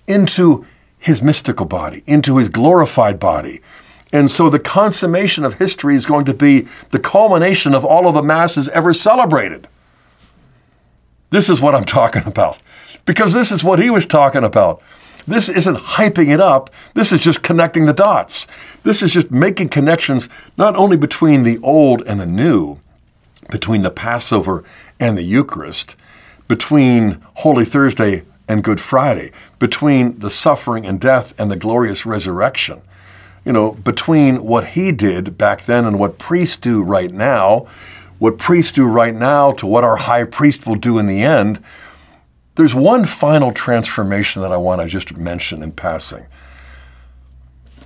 Into 0.07 0.65
his 0.97 1.21
mystical 1.21 1.65
body, 1.65 2.03
into 2.07 2.37
his 2.37 2.47
glorified 2.47 3.19
body. 3.19 3.59
And 4.13 4.31
so 4.31 4.49
the 4.49 4.59
consummation 4.59 5.43
of 5.43 5.55
history 5.55 5.95
is 5.95 6.05
going 6.05 6.23
to 6.23 6.33
be 6.33 6.67
the 6.91 6.99
culmination 6.99 7.75
of 7.75 7.83
all 7.83 8.07
of 8.07 8.13
the 8.13 8.23
masses 8.23 8.69
ever 8.69 8.93
celebrated. 8.93 9.67
This 11.31 11.49
is 11.49 11.59
what 11.59 11.75
I'm 11.75 11.83
talking 11.99 12.25
about. 12.25 12.61
Because 13.05 13.33
this 13.33 13.51
is 13.51 13.63
what 13.63 13.79
he 13.79 13.89
was 13.89 14.05
talking 14.05 14.43
about. 14.43 14.81
This 15.27 15.49
isn't 15.49 15.77
hyping 15.77 16.31
it 16.31 16.39
up. 16.39 16.69
This 16.93 17.11
is 17.11 17.23
just 17.23 17.41
connecting 17.41 17.85
the 17.85 17.93
dots. 17.93 18.47
This 18.83 19.01
is 19.01 19.13
just 19.13 19.31
making 19.31 19.69
connections 19.69 20.29
not 20.57 20.75
only 20.75 20.97
between 20.97 21.43
the 21.43 21.57
old 21.59 22.03
and 22.05 22.19
the 22.19 22.27
new, 22.27 22.79
between 23.49 23.81
the 23.81 23.91
Passover 23.91 24.63
and 24.99 25.17
the 25.17 25.23
Eucharist, 25.23 25.95
between 26.47 27.21
Holy 27.35 27.65
Thursday 27.65 28.23
and 28.47 28.63
Good 28.63 28.79
Friday, 28.79 29.31
between 29.57 30.19
the 30.19 30.29
suffering 30.29 30.85
and 30.85 30.99
death 30.99 31.33
and 31.39 31.49
the 31.49 31.55
glorious 31.55 32.05
resurrection. 32.05 32.81
You 33.43 33.53
know, 33.53 33.73
between 33.73 34.43
what 34.43 34.69
he 34.69 34.91
did 34.91 35.37
back 35.37 35.63
then 35.65 35.85
and 35.85 35.99
what 35.99 36.17
priests 36.19 36.57
do 36.57 36.83
right 36.83 37.11
now, 37.11 37.67
what 38.19 38.37
priests 38.37 38.71
do 38.71 38.87
right 38.87 39.13
now 39.13 39.51
to 39.53 39.65
what 39.67 39.83
our 39.83 39.97
high 39.97 40.23
priest 40.23 40.65
will 40.65 40.75
do 40.75 40.97
in 40.97 41.07
the 41.07 41.21
end, 41.23 41.63
there's 42.55 42.73
one 42.73 43.05
final 43.05 43.51
transformation 43.51 44.41
that 44.41 44.51
I 44.51 44.57
want 44.57 44.81
to 44.81 44.87
just 44.87 45.15
mention 45.15 45.61
in 45.61 45.71
passing. 45.71 46.25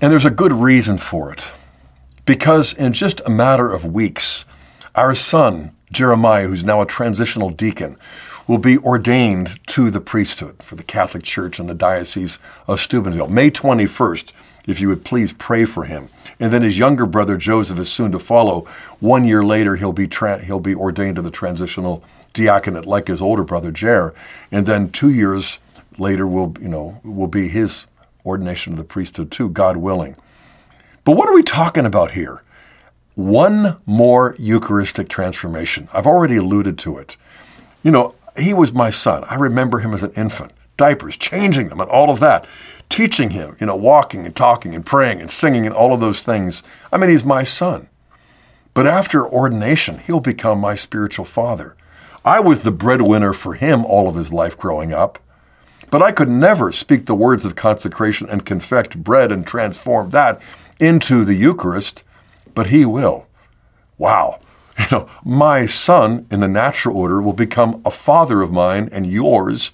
And 0.02 0.12
there's 0.12 0.26
a 0.26 0.32
good 0.32 0.54
reason 0.54 0.98
for 0.98 1.34
it. 1.34 1.52
Because 2.26 2.74
in 2.74 2.94
just 2.94 3.22
a 3.26 3.30
matter 3.30 3.74
of 3.74 3.86
weeks, 3.86 4.46
our 4.94 5.16
son, 5.16 5.76
Jeremiah, 5.92 6.48
who's 6.48 6.64
now 6.64 6.82
a 6.82 6.86
transitional 6.86 7.50
deacon, 7.50 7.98
will 8.48 8.60
be 8.60 8.78
ordained 8.78 9.60
to 9.68 9.90
the 9.90 10.00
priesthood 10.02 10.62
for 10.62 10.76
the 10.76 10.84
Catholic 10.84 11.24
Church 11.24 11.60
in 11.60 11.68
the 11.68 11.74
Diocese 11.74 12.40
of 12.68 12.80
Steubenville. 12.80 13.28
May 13.28 13.50
21st, 13.50 14.32
if 14.68 14.80
you 14.80 14.88
would 14.90 15.04
please 15.04 15.34
pray 15.34 15.66
for 15.66 15.86
him. 15.86 16.10
And 16.40 16.54
then 16.54 16.62
his 16.62 16.80
younger 16.80 17.06
brother 17.06 17.38
Joseph 17.38 17.80
is 17.80 17.92
soon 17.92 18.12
to 18.12 18.20
follow. 18.20 18.62
One 19.00 19.26
year 19.26 19.44
later, 19.44 19.76
he'll 19.76 19.92
be 19.92 20.08
tra- 20.08 20.44
he'll 20.44 20.60
be 20.60 20.76
ordained 20.76 21.16
to 21.18 21.22
the 21.22 21.32
transitional 21.32 22.04
diaconate 22.34 22.86
like 22.86 23.08
his 23.08 23.22
older 23.22 23.44
brother 23.44 23.72
Jer. 23.72 24.14
And 24.52 24.66
then 24.66 24.90
two 24.90 25.10
years 25.10 25.60
later 25.98 26.26
will 26.26 26.56
you 26.60 26.70
know 26.70 27.00
will 27.04 27.28
be 27.28 27.48
his 27.48 27.86
ordination 28.26 28.74
to 28.74 28.78
the 28.78 28.88
priesthood 28.88 29.32
too, 29.32 29.50
God 29.50 29.78
willing. 29.78 30.16
But 31.04 31.16
what 31.18 31.30
are 31.30 31.34
we 31.34 31.44
talking 31.44 31.86
about 31.86 32.12
here? 32.12 32.44
One 33.16 33.78
more 33.86 34.36
Eucharistic 34.38 35.10
transformation. 35.10 35.90
I've 35.94 36.08
already 36.08 36.38
alluded 36.38 36.78
to 36.80 36.98
it. 36.98 37.18
You 37.84 37.92
know, 37.92 38.16
he 38.38 38.54
was 38.54 38.72
my 38.72 38.90
son. 38.90 39.24
I 39.26 39.36
remember 39.36 39.80
him 39.80 39.94
as 39.94 40.04
an 40.04 40.12
infant, 40.16 40.54
diapers, 40.78 41.18
changing 41.18 41.70
them, 41.70 41.82
and 41.82 41.90
all 41.90 42.10
of 42.10 42.20
that 42.20 42.46
teaching 42.90 43.30
him, 43.30 43.56
you 43.60 43.68
know, 43.68 43.76
walking 43.76 44.26
and 44.26 44.36
talking 44.36 44.74
and 44.74 44.86
praying 44.86 45.22
and 45.22 45.30
singing 45.30 45.66
and 45.66 45.74
all 45.74 45.94
of 45.94 46.00
those 46.00 46.24
things. 46.24 46.64
I 46.92 46.98
mean, 46.98 47.10
he's 47.10 47.24
my 47.24 47.44
son. 47.44 47.88
But 48.74 48.88
after 48.88 49.28
ordination, 49.28 50.00
he'll 50.00 50.20
become 50.20 50.60
my 50.60 50.76
spiritual 50.76 51.26
father. 51.26 51.76
I 52.24 52.40
was 52.40 52.62
the 52.62 52.72
breadwinner 52.72 53.34
for 53.34 53.54
him 53.54 53.86
all 53.86 54.08
of 54.08 54.16
his 54.16 54.34
life 54.34 54.58
growing 54.58 54.94
up. 54.94 55.20
But 55.90 56.02
I 56.02 56.12
could 56.12 56.30
never 56.30 56.72
speak 56.72 57.06
the 57.06 57.16
words 57.16 57.46
of 57.46 57.56
consecration 57.56 58.30
and 58.30 58.46
confect 58.46 59.04
bread 59.04 59.32
and 59.32 59.46
transform 59.46 60.12
that 60.12 60.40
into 60.80 61.26
the 61.26 61.34
Eucharist, 61.34 62.04
but 62.54 62.68
he 62.68 62.86
will. 62.86 63.28
Wow. 63.98 64.40
You 64.80 64.86
know, 64.92 65.10
my 65.26 65.66
son 65.66 66.26
in 66.32 66.40
the 66.40 66.48
natural 66.48 66.96
order 66.96 67.22
will 67.22 67.34
become 67.34 67.82
a 67.84 67.92
father 67.92 68.42
of 68.42 68.50
mine 68.50 68.88
and 68.94 69.06
yours 69.06 69.74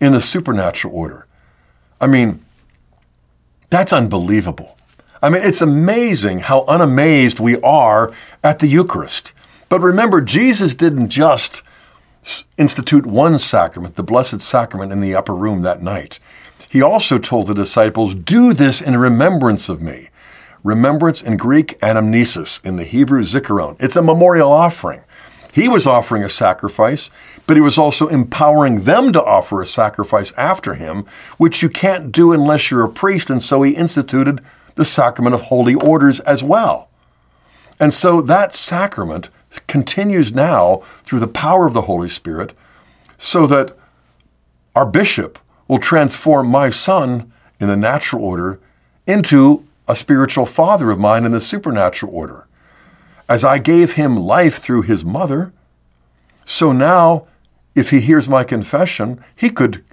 in 0.00 0.12
the 0.12 0.20
supernatural 0.20 0.94
order. 0.94 1.26
I 2.00 2.06
mean, 2.06 2.44
that's 3.68 3.92
unbelievable. 3.92 4.78
I 5.20 5.28
mean, 5.28 5.42
it's 5.42 5.60
amazing 5.60 6.38
how 6.38 6.64
unamazed 6.66 7.40
we 7.40 7.60
are 7.62 8.12
at 8.44 8.60
the 8.60 8.68
Eucharist. 8.68 9.32
But 9.68 9.80
remember, 9.80 10.20
Jesus 10.20 10.72
didn't 10.72 11.08
just 11.08 11.64
institute 12.56 13.06
one 13.06 13.38
sacrament, 13.38 13.96
the 13.96 14.02
Blessed 14.02 14.40
Sacrament, 14.40 14.92
in 14.92 15.00
the 15.00 15.14
upper 15.14 15.34
room 15.34 15.62
that 15.62 15.82
night. 15.82 16.18
He 16.68 16.82
also 16.82 17.18
told 17.18 17.46
the 17.46 17.54
disciples, 17.54 18.14
Do 18.14 18.52
this 18.52 18.80
in 18.80 18.96
remembrance 18.96 19.68
of 19.68 19.80
me. 19.80 20.08
Remembrance 20.62 21.22
in 21.22 21.36
Greek, 21.36 21.78
anamnesis, 21.80 22.64
in 22.64 22.76
the 22.76 22.84
Hebrew, 22.84 23.22
zikaron. 23.22 23.76
It's 23.78 23.96
a 23.96 24.02
memorial 24.02 24.50
offering. 24.50 25.02
He 25.52 25.68
was 25.68 25.86
offering 25.86 26.24
a 26.24 26.28
sacrifice, 26.28 27.12
but 27.46 27.56
he 27.56 27.60
was 27.60 27.78
also 27.78 28.08
empowering 28.08 28.80
them 28.80 29.12
to 29.12 29.22
offer 29.22 29.62
a 29.62 29.66
sacrifice 29.66 30.32
after 30.32 30.74
him, 30.74 31.04
which 31.36 31.62
you 31.62 31.68
can't 31.68 32.10
do 32.10 32.32
unless 32.32 32.70
you're 32.70 32.84
a 32.84 32.88
priest, 32.88 33.30
and 33.30 33.40
so 33.40 33.62
he 33.62 33.76
instituted 33.76 34.40
the 34.74 34.84
sacrament 34.84 35.34
of 35.34 35.42
holy 35.42 35.76
orders 35.76 36.18
as 36.20 36.42
well. 36.42 36.88
And 37.78 37.94
so 37.94 38.20
that 38.22 38.52
sacrament 38.52 39.30
continues 39.66 40.32
now 40.32 40.82
through 41.04 41.20
the 41.20 41.28
power 41.28 41.66
of 41.66 41.74
the 41.74 41.82
Holy 41.82 42.08
Spirit, 42.08 42.54
so 43.18 43.46
that 43.46 43.76
our 44.74 44.86
bishop 44.86 45.38
will 45.68 45.78
transform 45.78 46.48
my 46.48 46.68
son 46.68 47.32
in 47.60 47.68
the 47.68 47.76
natural 47.76 48.24
order 48.24 48.60
into 49.06 49.66
a 49.86 49.94
spiritual 49.96 50.46
father 50.46 50.90
of 50.90 50.98
mine 50.98 51.24
in 51.24 51.32
the 51.32 51.40
supernatural 51.40 52.14
order 52.14 52.46
as 53.28 53.44
I 53.44 53.58
gave 53.58 53.94
him 53.94 54.16
life 54.16 54.58
through 54.58 54.82
his 54.82 55.04
mother. 55.04 55.52
So 56.44 56.72
now, 56.72 57.26
if 57.74 57.90
he 57.90 58.00
hears 58.00 58.28
my 58.28 58.44
confession, 58.44 59.22
he 59.34 59.50
could 59.50 59.84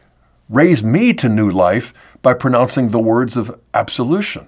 raise 0.50 0.84
me 0.84 1.14
to 1.14 1.30
new 1.30 1.50
life 1.50 1.94
by 2.22 2.34
pronouncing 2.34 2.90
the 2.90 3.00
words 3.00 3.38
of 3.38 3.60
absolution. 3.74 4.48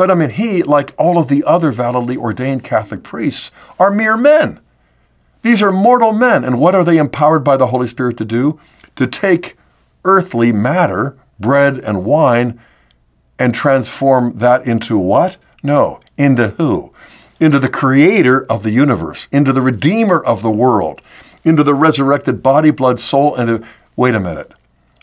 But 0.00 0.10
I 0.10 0.14
mean, 0.14 0.30
he, 0.30 0.62
like 0.62 0.94
all 0.96 1.18
of 1.18 1.28
the 1.28 1.44
other 1.44 1.70
validly 1.70 2.16
ordained 2.16 2.64
Catholic 2.64 3.02
priests, 3.02 3.52
are 3.78 3.90
mere 3.90 4.16
men. 4.16 4.58
These 5.42 5.60
are 5.60 5.70
mortal 5.70 6.14
men. 6.14 6.42
And 6.42 6.58
what 6.58 6.74
are 6.74 6.84
they 6.84 6.96
empowered 6.96 7.44
by 7.44 7.58
the 7.58 7.66
Holy 7.66 7.86
Spirit 7.86 8.16
to 8.16 8.24
do? 8.24 8.58
To 8.96 9.06
take 9.06 9.58
earthly 10.06 10.52
matter, 10.52 11.18
bread 11.38 11.76
and 11.76 12.06
wine, 12.06 12.58
and 13.38 13.54
transform 13.54 14.38
that 14.38 14.66
into 14.66 14.98
what? 14.98 15.36
No, 15.62 16.00
into 16.16 16.48
who? 16.48 16.94
Into 17.38 17.58
the 17.58 17.68
creator 17.68 18.46
of 18.46 18.62
the 18.62 18.70
universe, 18.70 19.28
into 19.30 19.52
the 19.52 19.60
redeemer 19.60 20.24
of 20.24 20.40
the 20.40 20.50
world, 20.50 21.02
into 21.44 21.62
the 21.62 21.74
resurrected 21.74 22.42
body, 22.42 22.70
blood, 22.70 22.98
soul, 22.98 23.34
and 23.36 23.62
wait 23.96 24.14
a 24.14 24.20
minute. 24.20 24.52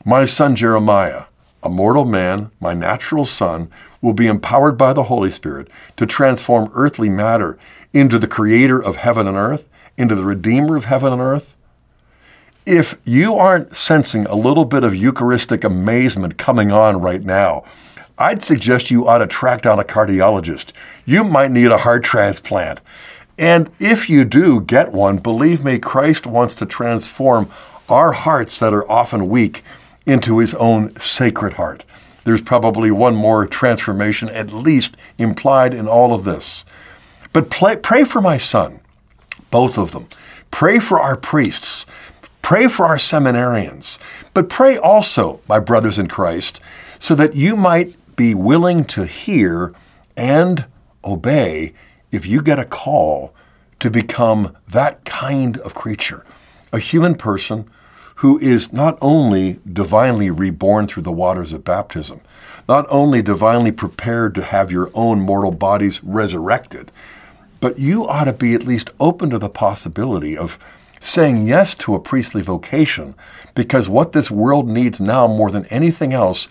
My 0.04 0.26
son 0.26 0.56
Jeremiah, 0.56 1.26
a 1.62 1.70
mortal 1.70 2.06
man, 2.06 2.50
my 2.60 2.74
natural 2.74 3.26
son, 3.26 3.70
will 4.02 4.14
be 4.14 4.28
empowered 4.28 4.78
by 4.78 4.94
the 4.94 5.04
Holy 5.04 5.30
Spirit 5.30 5.68
to 5.96 6.06
transform 6.06 6.70
earthly 6.74 7.10
matter 7.10 7.58
into 7.94 8.20
the 8.20 8.28
creator 8.28 8.82
of 8.82 8.98
heaven 8.98 9.28
and 9.28 9.38
earth, 9.38 9.68
into 9.98 10.16
the 10.16 10.24
redeemer 10.24 10.76
of 10.76 10.86
heaven 10.86 11.14
and 11.14 11.22
earth. 11.22 11.56
If 12.66 13.00
you 13.06 13.36
aren't 13.36 13.76
sensing 13.76 14.26
a 14.26 14.36
little 14.36 14.66
bit 14.66 14.84
of 14.84 14.94
Eucharistic 14.94 15.64
amazement 15.64 16.38
coming 16.38 16.72
on 16.72 17.00
right 17.00 17.24
now, 17.24 17.64
I'd 18.18 18.44
suggest 18.44 18.92
you 18.92 19.08
ought 19.08 19.20
to 19.20 19.28
track 19.28 19.62
down 19.62 19.80
a 19.80 19.84
cardiologist. 19.84 20.74
You 21.06 21.24
might 21.24 21.52
need 21.52 21.72
a 21.72 21.78
heart 21.78 22.04
transplant. 22.04 22.82
And 23.38 23.70
if 23.80 24.10
you 24.10 24.26
do 24.26 24.62
get 24.62 24.92
one, 24.92 25.18
believe 25.18 25.64
me, 25.64 25.78
Christ 25.78 26.26
wants 26.26 26.56
to 26.56 26.66
transform 26.66 27.50
our 27.88 28.12
hearts 28.12 28.60
that 28.60 28.74
are 28.74 28.90
often 28.90 29.30
weak 29.30 29.64
into 30.06 30.40
his 30.40 30.56
own 30.56 30.96
sacred 31.00 31.54
heart. 31.54 31.86
There's 32.28 32.42
probably 32.42 32.92
one 32.92 33.16
more 33.16 33.48
transformation, 33.48 34.28
at 34.28 34.52
least 34.52 34.98
implied 35.18 35.74
in 35.74 35.88
all 35.88 36.14
of 36.14 36.26
this. 36.26 36.66
But 37.32 37.50
play, 37.50 37.78
pray 37.78 38.04
for 38.04 38.20
my 38.20 38.36
son, 38.36 38.82
both 39.50 39.78
of 39.78 39.94
them. 39.94 40.10
Pray 40.52 40.80
for 40.80 41.00
our 41.00 41.16
priests. 41.16 41.86
Pray 42.42 42.68
for 42.68 42.86
our 42.86 42.98
seminarians. 42.98 43.98
But 44.34 44.50
pray 44.50 44.78
also, 44.78 45.40
my 45.48 45.62
brothers 45.62 45.98
in 45.98 46.10
Christ, 46.10 46.60
so 47.00 47.16
that 47.16 47.34
you 47.34 47.56
might 47.56 47.96
be 48.18 48.36
willing 48.36 48.84
to 48.84 49.06
hear 49.06 49.74
and 50.18 50.66
obey 51.06 51.74
if 52.12 52.26
you 52.26 52.42
get 52.42 52.60
a 52.60 52.66
call 52.66 53.34
to 53.80 53.90
become 53.90 54.54
that 54.68 55.06
kind 55.06 55.60
of 55.60 55.74
creature, 55.74 56.26
a 56.74 56.80
human 56.80 57.16
person 57.16 57.70
who 58.18 58.40
is 58.40 58.74
not 58.74 58.98
only 59.00 59.60
divinely 59.72 60.32
reborn 60.32 60.88
through 60.88 61.04
the 61.04 61.12
waters 61.12 61.54
of 61.54 61.64
baptism, 61.64 62.20
not 62.68 62.86
only 62.90 63.22
divinely 63.22 63.72
prepared 63.72 64.34
to 64.34 64.44
have 64.44 64.72
your 64.72 64.90
own 64.96 65.20
mortal 65.20 65.52
bodies 65.52 66.04
resurrected, 66.04 66.92
but 67.60 67.78
you 67.78 68.08
ought 68.08 68.24
to 68.24 68.34
be 68.34 68.56
at 68.56 68.66
least 68.66 68.90
open 69.00 69.30
to 69.30 69.38
the 69.38 69.50
possibility 69.50 70.36
of 70.36 70.58
saying 71.00 71.46
yes 71.46 71.76
to 71.76 71.94
a 71.94 72.00
priestly 72.00 72.42
vocation 72.42 73.14
because 73.54 73.88
what 73.88 74.14
this 74.14 74.32
world 74.32 74.68
needs 74.68 75.00
now 75.00 75.28
more 75.28 75.52
than 75.52 75.66
anything 75.68 76.12
else 76.12 76.50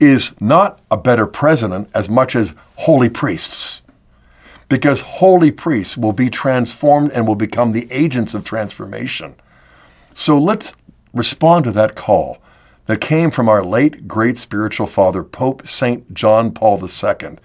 is 0.00 0.32
not 0.40 0.80
a 0.90 0.96
better 0.96 1.26
president 1.26 1.88
as 1.94 2.08
much 2.08 2.34
as 2.34 2.52
holy 2.78 3.08
priests. 3.08 3.80
Because 4.68 5.02
holy 5.02 5.52
priests 5.52 5.96
will 5.96 6.12
be 6.12 6.28
transformed 6.28 7.12
and 7.12 7.28
will 7.28 7.36
become 7.36 7.70
the 7.70 7.86
agents 7.92 8.34
of 8.34 8.42
transformation. 8.42 9.36
So 10.12 10.36
let's 10.36 10.74
respond 11.16 11.64
to 11.64 11.72
that 11.72 11.94
call 11.94 12.38
that 12.86 13.00
came 13.00 13.30
from 13.30 13.48
our 13.48 13.64
late 13.64 14.06
great 14.06 14.38
spiritual 14.38 14.86
father, 14.86 15.22
Pope 15.22 15.66
St. 15.66 16.12
John 16.14 16.52
Paul 16.52 16.80
II, 16.80 17.36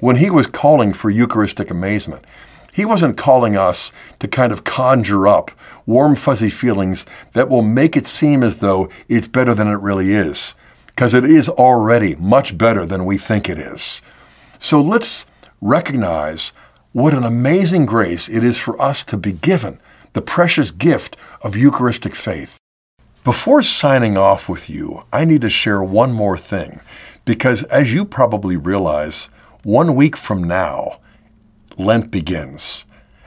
when 0.00 0.16
he 0.16 0.30
was 0.30 0.46
calling 0.46 0.92
for 0.92 1.10
Eucharistic 1.10 1.70
amazement. 1.70 2.24
He 2.72 2.84
wasn't 2.84 3.16
calling 3.16 3.56
us 3.56 3.92
to 4.20 4.28
kind 4.28 4.52
of 4.52 4.64
conjure 4.64 5.26
up 5.26 5.50
warm, 5.84 6.14
fuzzy 6.14 6.50
feelings 6.50 7.06
that 7.32 7.48
will 7.48 7.62
make 7.62 7.96
it 7.96 8.06
seem 8.06 8.42
as 8.42 8.56
though 8.56 8.88
it's 9.08 9.28
better 9.28 9.54
than 9.54 9.68
it 9.68 9.80
really 9.80 10.12
is 10.14 10.54
because 10.86 11.14
it 11.14 11.24
is 11.24 11.48
already 11.48 12.14
much 12.16 12.58
better 12.58 12.84
than 12.86 13.04
we 13.04 13.16
think 13.16 13.48
it 13.48 13.58
is. 13.58 14.02
So 14.58 14.80
let's 14.80 15.26
recognize 15.60 16.52
what 16.92 17.14
an 17.14 17.24
amazing 17.24 17.86
grace 17.86 18.28
it 18.28 18.42
is 18.42 18.58
for 18.58 18.80
us 18.80 19.04
to 19.04 19.16
be 19.16 19.32
given 19.32 19.80
the 20.12 20.22
precious 20.22 20.70
gift 20.70 21.16
of 21.42 21.56
Eucharistic 21.56 22.14
faith. 22.14 22.58
Before 23.24 23.62
signing 23.62 24.16
off 24.16 24.48
with 24.48 24.70
you, 24.70 25.02
I 25.12 25.24
need 25.24 25.42
to 25.42 25.50
share 25.50 25.82
one 25.82 26.12
more 26.12 26.38
thing 26.38 26.80
because, 27.24 27.64
as 27.64 27.92
you 27.92 28.04
probably 28.04 28.56
realize, 28.56 29.28
one 29.64 29.94
week 29.94 30.16
from 30.16 30.44
now, 30.44 31.00
Lent 31.76 32.10
begins. 32.10 32.86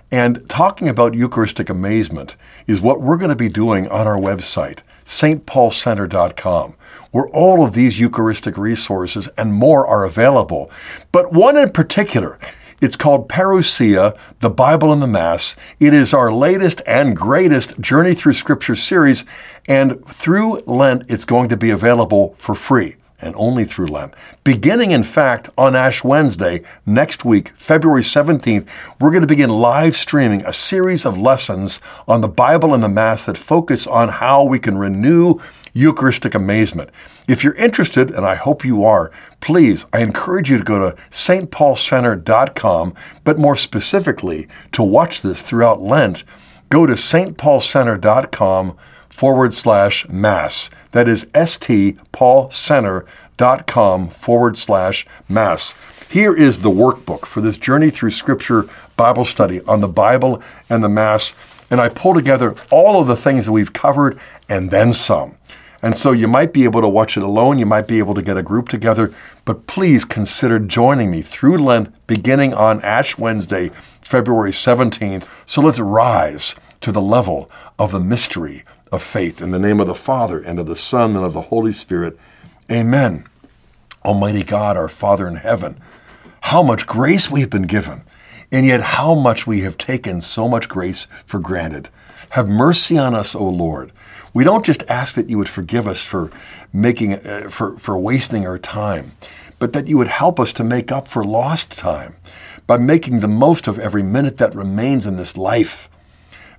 And 0.10 0.50
talking 0.50 0.90
about 0.90 1.14
Eucharistic 1.14 1.70
amazement 1.70 2.36
is 2.68 2.82
what 2.82 3.00
we're 3.02 3.18
going 3.18 3.30
to 3.30 3.36
be 3.36 3.48
doing 3.48 3.88
on 3.90 4.08
our 4.08 4.18
website, 4.18 4.80
stpaulcenter.com, 5.06 6.76
where 7.12 7.28
all 7.28 7.64
of 7.64 7.74
these 7.74 8.00
Eucharistic 8.00 8.58
resources 8.58 9.30
and 9.38 9.54
more 9.54 9.86
are 9.86 10.04
available. 10.04 10.72
But 11.12 11.32
one 11.32 11.58
in 11.58 11.72
particular, 11.72 12.40
it's 12.82 12.98
called 12.98 13.30
Parousia, 13.30 14.18
the 14.40 14.50
Bible 14.50 14.92
and 14.92 15.02
the 15.02 15.08
Mass. 15.08 15.56
It 15.80 15.94
is 15.94 16.14
our 16.14 16.32
latest 16.32 16.82
and 16.86 17.16
greatest 17.16 17.80
Journey 17.80 18.14
Through 18.14 18.34
Scripture 18.34 18.76
series, 18.76 19.24
and 19.68 20.04
through 20.06 20.62
Lent, 20.62 21.04
it's 21.08 21.24
going 21.24 21.48
to 21.50 21.58
be 21.58 21.70
available 21.70 22.34
for 22.36 22.56
free 22.56 22.96
and 23.22 23.36
only 23.36 23.64
through 23.64 23.88
Lent. 23.88 24.14
Beginning, 24.44 24.92
in 24.92 25.04
fact, 25.04 25.50
on 25.58 25.76
Ash 25.76 26.04
Wednesday 26.04 26.64
next 26.86 27.24
week, 27.24 27.50
February 27.50 28.02
17th, 28.02 28.68
we're 29.00 29.12
going 29.12 29.22
to 29.22 29.28
begin 29.28 29.50
live 29.50 29.96
streaming 29.96 30.44
a 30.46 30.52
series 30.52 31.06
of 31.06 31.18
lessons 31.18 31.80
on 32.08 32.22
the 32.22 32.28
Bible 32.28 32.74
and 32.74 32.84
the 32.84 32.90
Mass 32.90 33.26
that 33.26 33.38
focus 33.38 33.86
on 33.88 34.10
how 34.10 34.44
we 34.44 34.60
can 34.60 34.78
renew 34.78 35.36
Eucharistic 35.74 36.36
amazement. 36.36 36.90
If 37.28 37.44
you're 37.44 37.56
interested, 37.56 38.12
and 38.12 38.26
I 38.26 38.36
hope 38.36 38.66
you 38.66 38.84
are, 38.84 39.12
please, 39.40 39.86
I 39.94 40.02
encourage 40.02 40.52
you 40.52 40.58
to 40.58 40.64
go 40.64 40.80
to 40.80 40.98
stpaulcenter.com, 41.10 42.94
but 43.24 43.40
more 43.40 43.56
specifically, 43.56 44.48
to 44.74 44.84
watch 44.84 45.22
this 45.22 45.42
throughout 45.42 45.82
Lent, 45.82 46.24
go 46.70 46.86
to 46.86 46.94
stpaulcenter.com 46.94 48.78
forward 49.12 49.54
slash 49.54 50.10
mass. 50.10 50.72
That 50.92 51.08
is 51.08 51.26
stpaulcenter.com 51.26 54.10
forward 54.10 54.58
slash 54.58 55.06
mass. 55.30 55.76
Here 56.10 56.36
is 56.36 56.60
the 56.60 56.70
workbook 56.70 57.26
for 57.26 57.40
this 57.42 57.58
Journey 57.58 57.90
Through 57.90 58.12
Scripture 58.12 58.66
Bible 58.98 59.26
study 59.26 59.62
on 59.62 59.82
the 59.82 59.88
Bible 59.88 60.44
and 60.70 60.84
the 60.84 60.90
Mass. 60.90 61.34
And 61.70 61.80
I 61.80 61.90
pull 61.90 62.14
together 62.14 62.56
all 62.70 63.00
of 63.00 63.08
the 63.08 63.16
things 63.16 63.46
that 63.46 63.54
we've 63.54 63.72
covered 63.72 64.20
and 64.50 64.72
then 64.72 64.92
some. 64.92 65.38
And 65.82 65.96
so 65.98 66.12
you 66.12 66.28
might 66.28 66.54
be 66.54 66.66
able 66.66 66.82
to 66.82 66.88
watch 66.88 67.18
it 67.18 67.24
alone, 67.24 67.58
you 67.58 67.66
might 67.66 67.88
be 67.88 68.00
able 68.00 68.14
to 68.14 68.22
get 68.22 68.38
a 68.38 68.44
group 68.44 68.70
together, 68.70 69.12
but 69.46 69.66
please 69.66 70.06
consider 70.06 70.60
joining 70.60 71.10
me 71.10 71.22
through 71.22 71.58
Lent 71.58 72.06
beginning 72.06 72.54
on 72.54 72.82
Ash 72.82 73.18
Wednesday, 73.18 73.70
February 74.02 74.52
17th. 74.52 75.28
So 75.48 75.62
let's 75.62 75.80
rise 75.80 76.56
to 76.82 76.92
the 76.92 77.02
level 77.02 77.50
of 77.80 77.92
the 77.92 78.00
mystery 78.00 78.64
of 78.92 79.02
faith. 79.02 79.42
In 79.42 79.52
the 79.52 79.60
name 79.60 79.80
of 79.80 79.88
the 79.88 79.96
Father, 79.96 80.40
and 80.40 80.60
of 80.60 80.66
the 80.66 80.76
Son, 80.76 81.16
and 81.16 81.26
of 81.26 81.34
the 81.34 81.44
Holy 81.44 81.72
Spirit. 81.72 82.18
Amen. 82.70 83.26
Almighty 84.04 84.44
God, 84.44 84.78
our 84.78 84.90
Father 84.90 85.28
in 85.28 85.36
heaven, 85.36 85.80
how 86.42 86.64
much 86.64 86.88
grace 86.88 87.30
we've 87.30 87.50
been 87.50 87.64
given, 87.64 88.04
and 88.52 88.66
yet 88.66 88.82
how 88.82 89.14
much 89.14 89.46
we 89.46 89.62
have 89.62 89.78
taken 89.78 90.22
so 90.22 90.48
much 90.48 90.68
grace 90.68 91.06
for 91.26 91.40
granted. 91.40 91.90
Have 92.32 92.50
mercy 92.50 92.98
on 92.98 93.14
us, 93.14 93.36
O 93.36 93.48
Lord. 93.48 93.92
We 94.34 94.44
don't 94.44 94.66
just 94.66 94.84
ask 94.88 95.16
that 95.16 95.30
you 95.30 95.38
would 95.38 95.50
forgive 95.50 95.88
us 95.88 96.06
for 96.06 96.32
making 96.74 97.14
uh, 97.14 97.50
for, 97.50 97.78
for 97.78 98.00
wasting 98.00 98.48
our 98.48 98.58
time, 98.58 99.12
but 99.60 99.74
that 99.74 99.88
you 99.88 99.98
would 99.98 100.08
help 100.08 100.40
us 100.40 100.54
to 100.54 100.64
make 100.64 100.92
up 100.92 101.08
for 101.08 101.24
lost 101.24 101.78
time 101.78 102.16
by 102.66 102.78
making 102.78 103.20
the 103.20 103.28
most 103.28 103.68
of 103.68 103.78
every 103.78 104.04
minute 104.04 104.38
that 104.38 104.56
remains 104.56 105.06
in 105.06 105.18
this 105.18 105.36
life 105.36 105.90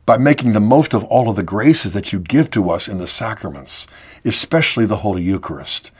by 0.05 0.19
making 0.19 0.53
the 0.53 0.61
most 0.61 0.95
of 0.95 1.05
all 1.05 1.29
of 1.29 1.37
the 1.37 1.43
graces 1.43 1.95
that 1.95 2.13
you 2.13 2.19
give 2.19 2.51
to 2.51 2.71
us 2.71 2.89
in 2.89 2.99
the 2.99 3.07
sacraments, 3.07 3.87
especially 4.25 4.87
the 4.87 4.99
Holy 4.99 5.23
Eucharist. 5.23 5.91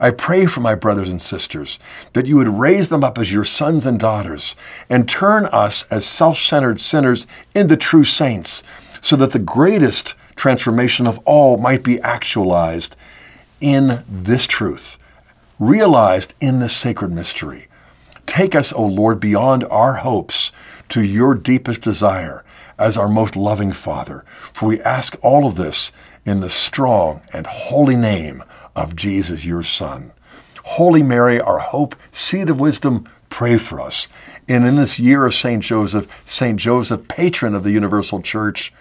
I 0.00 0.10
pray 0.10 0.46
for 0.46 0.60
my 0.60 0.74
brothers 0.74 1.10
and 1.10 1.22
sisters 1.22 1.78
that 2.12 2.26
you 2.26 2.36
would 2.36 2.48
raise 2.48 2.88
them 2.88 3.04
up 3.04 3.18
as 3.18 3.32
your 3.32 3.44
sons 3.44 3.86
and 3.86 4.00
daughters 4.00 4.56
and 4.90 5.08
turn 5.08 5.46
us 5.46 5.84
as 5.92 6.04
self 6.04 6.38
centered 6.38 6.80
sinners 6.80 7.26
into 7.54 7.76
true 7.76 8.02
saints, 8.02 8.64
so 9.00 9.14
that 9.16 9.30
the 9.30 9.38
greatest 9.38 10.16
transformation 10.34 11.06
of 11.06 11.20
all 11.24 11.56
might 11.56 11.84
be 11.84 12.00
actualized 12.00 12.96
in 13.60 14.02
this 14.08 14.48
truth, 14.48 14.98
realized 15.60 16.34
in 16.40 16.58
this 16.58 16.76
sacred 16.76 17.12
mystery. 17.12 17.68
Take 18.26 18.56
us, 18.56 18.72
O 18.72 18.84
Lord, 18.84 19.20
beyond 19.20 19.62
our 19.64 19.94
hopes 19.94 20.50
to 20.88 21.04
your 21.04 21.36
deepest 21.36 21.80
desire 21.80 22.44
as 22.78 22.96
our 22.96 23.08
most 23.08 23.36
loving 23.36 23.72
Father. 23.72 24.24
For 24.28 24.66
we 24.66 24.80
ask 24.80 25.16
all 25.22 25.46
of 25.46 25.56
this 25.56 25.92
in 26.24 26.40
the 26.40 26.48
strong 26.48 27.22
and 27.32 27.46
holy 27.46 27.96
name 27.96 28.42
of 28.74 28.96
Jesus, 28.96 29.44
your 29.44 29.62
Son. 29.62 30.12
Holy 30.64 31.02
Mary, 31.02 31.40
our 31.40 31.58
hope, 31.58 31.96
seat 32.10 32.48
of 32.48 32.60
wisdom, 32.60 33.08
pray 33.28 33.58
for 33.58 33.80
us. 33.80 34.08
And 34.48 34.66
in 34.66 34.76
this 34.76 34.98
year 34.98 35.24
of 35.26 35.34
St. 35.34 35.62
Joseph, 35.62 36.22
St. 36.24 36.58
Joseph, 36.58 37.08
patron 37.08 37.54
of 37.54 37.64
the 37.64 37.72
Universal 37.72 38.22
Church, 38.22 38.72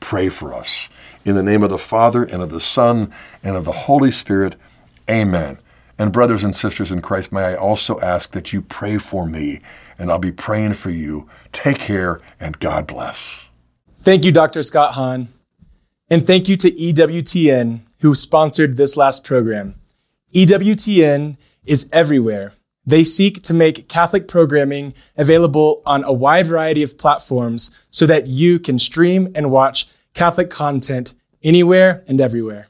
pray 0.00 0.28
for 0.28 0.54
us. 0.54 0.88
In 1.24 1.34
the 1.34 1.42
name 1.42 1.62
of 1.62 1.70
the 1.70 1.78
Father, 1.78 2.22
and 2.22 2.42
of 2.42 2.50
the 2.50 2.60
Son, 2.60 3.12
and 3.42 3.56
of 3.56 3.64
the 3.64 3.72
Holy 3.72 4.10
Spirit, 4.10 4.56
amen. 5.08 5.58
And 5.98 6.12
brothers 6.12 6.42
and 6.42 6.54
sisters 6.54 6.90
in 6.90 7.02
Christ, 7.02 7.32
may 7.32 7.42
I 7.42 7.54
also 7.54 8.00
ask 8.00 8.32
that 8.32 8.52
you 8.52 8.62
pray 8.62 8.98
for 8.98 9.26
me, 9.26 9.60
and 9.98 10.10
I'll 10.10 10.18
be 10.18 10.32
praying 10.32 10.74
for 10.74 10.90
you. 10.90 11.28
Take 11.52 11.78
care, 11.78 12.20
and 12.40 12.58
God 12.58 12.86
bless. 12.86 13.44
Thank 14.00 14.24
you, 14.24 14.32
Dr. 14.32 14.62
Scott 14.62 14.94
Hahn. 14.94 15.28
And 16.10 16.26
thank 16.26 16.48
you 16.48 16.56
to 16.58 16.70
EWTN, 16.70 17.80
who 18.00 18.14
sponsored 18.14 18.76
this 18.76 18.96
last 18.96 19.24
program. 19.24 19.76
EWTN 20.34 21.36
is 21.64 21.88
everywhere. 21.92 22.52
They 22.84 23.04
seek 23.04 23.42
to 23.44 23.54
make 23.54 23.88
Catholic 23.88 24.28
programming 24.28 24.94
available 25.16 25.82
on 25.86 26.04
a 26.04 26.12
wide 26.12 26.48
variety 26.48 26.82
of 26.82 26.98
platforms 26.98 27.74
so 27.90 28.04
that 28.06 28.26
you 28.26 28.58
can 28.58 28.78
stream 28.78 29.32
and 29.34 29.50
watch 29.50 29.86
Catholic 30.12 30.50
content 30.50 31.14
anywhere 31.42 32.04
and 32.06 32.20
everywhere. 32.20 32.68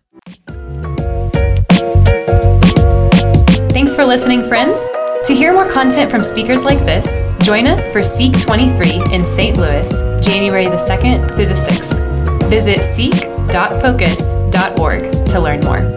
Thanks 3.84 3.96
for 3.96 4.06
listening, 4.06 4.48
friends. 4.48 4.78
To 5.26 5.34
hear 5.34 5.52
more 5.52 5.68
content 5.68 6.10
from 6.10 6.24
speakers 6.24 6.64
like 6.64 6.78
this, 6.86 7.06
join 7.44 7.66
us 7.66 7.92
for 7.92 8.02
Seek 8.02 8.32
23 8.40 9.12
in 9.12 9.26
St. 9.26 9.58
Louis, 9.58 9.90
January 10.24 10.64
the 10.64 10.78
2nd 10.78 11.34
through 11.34 11.44
the 11.44 11.52
6th. 11.52 12.48
Visit 12.48 12.82
seek.focus.org 12.82 15.26
to 15.26 15.38
learn 15.38 15.60
more. 15.60 15.94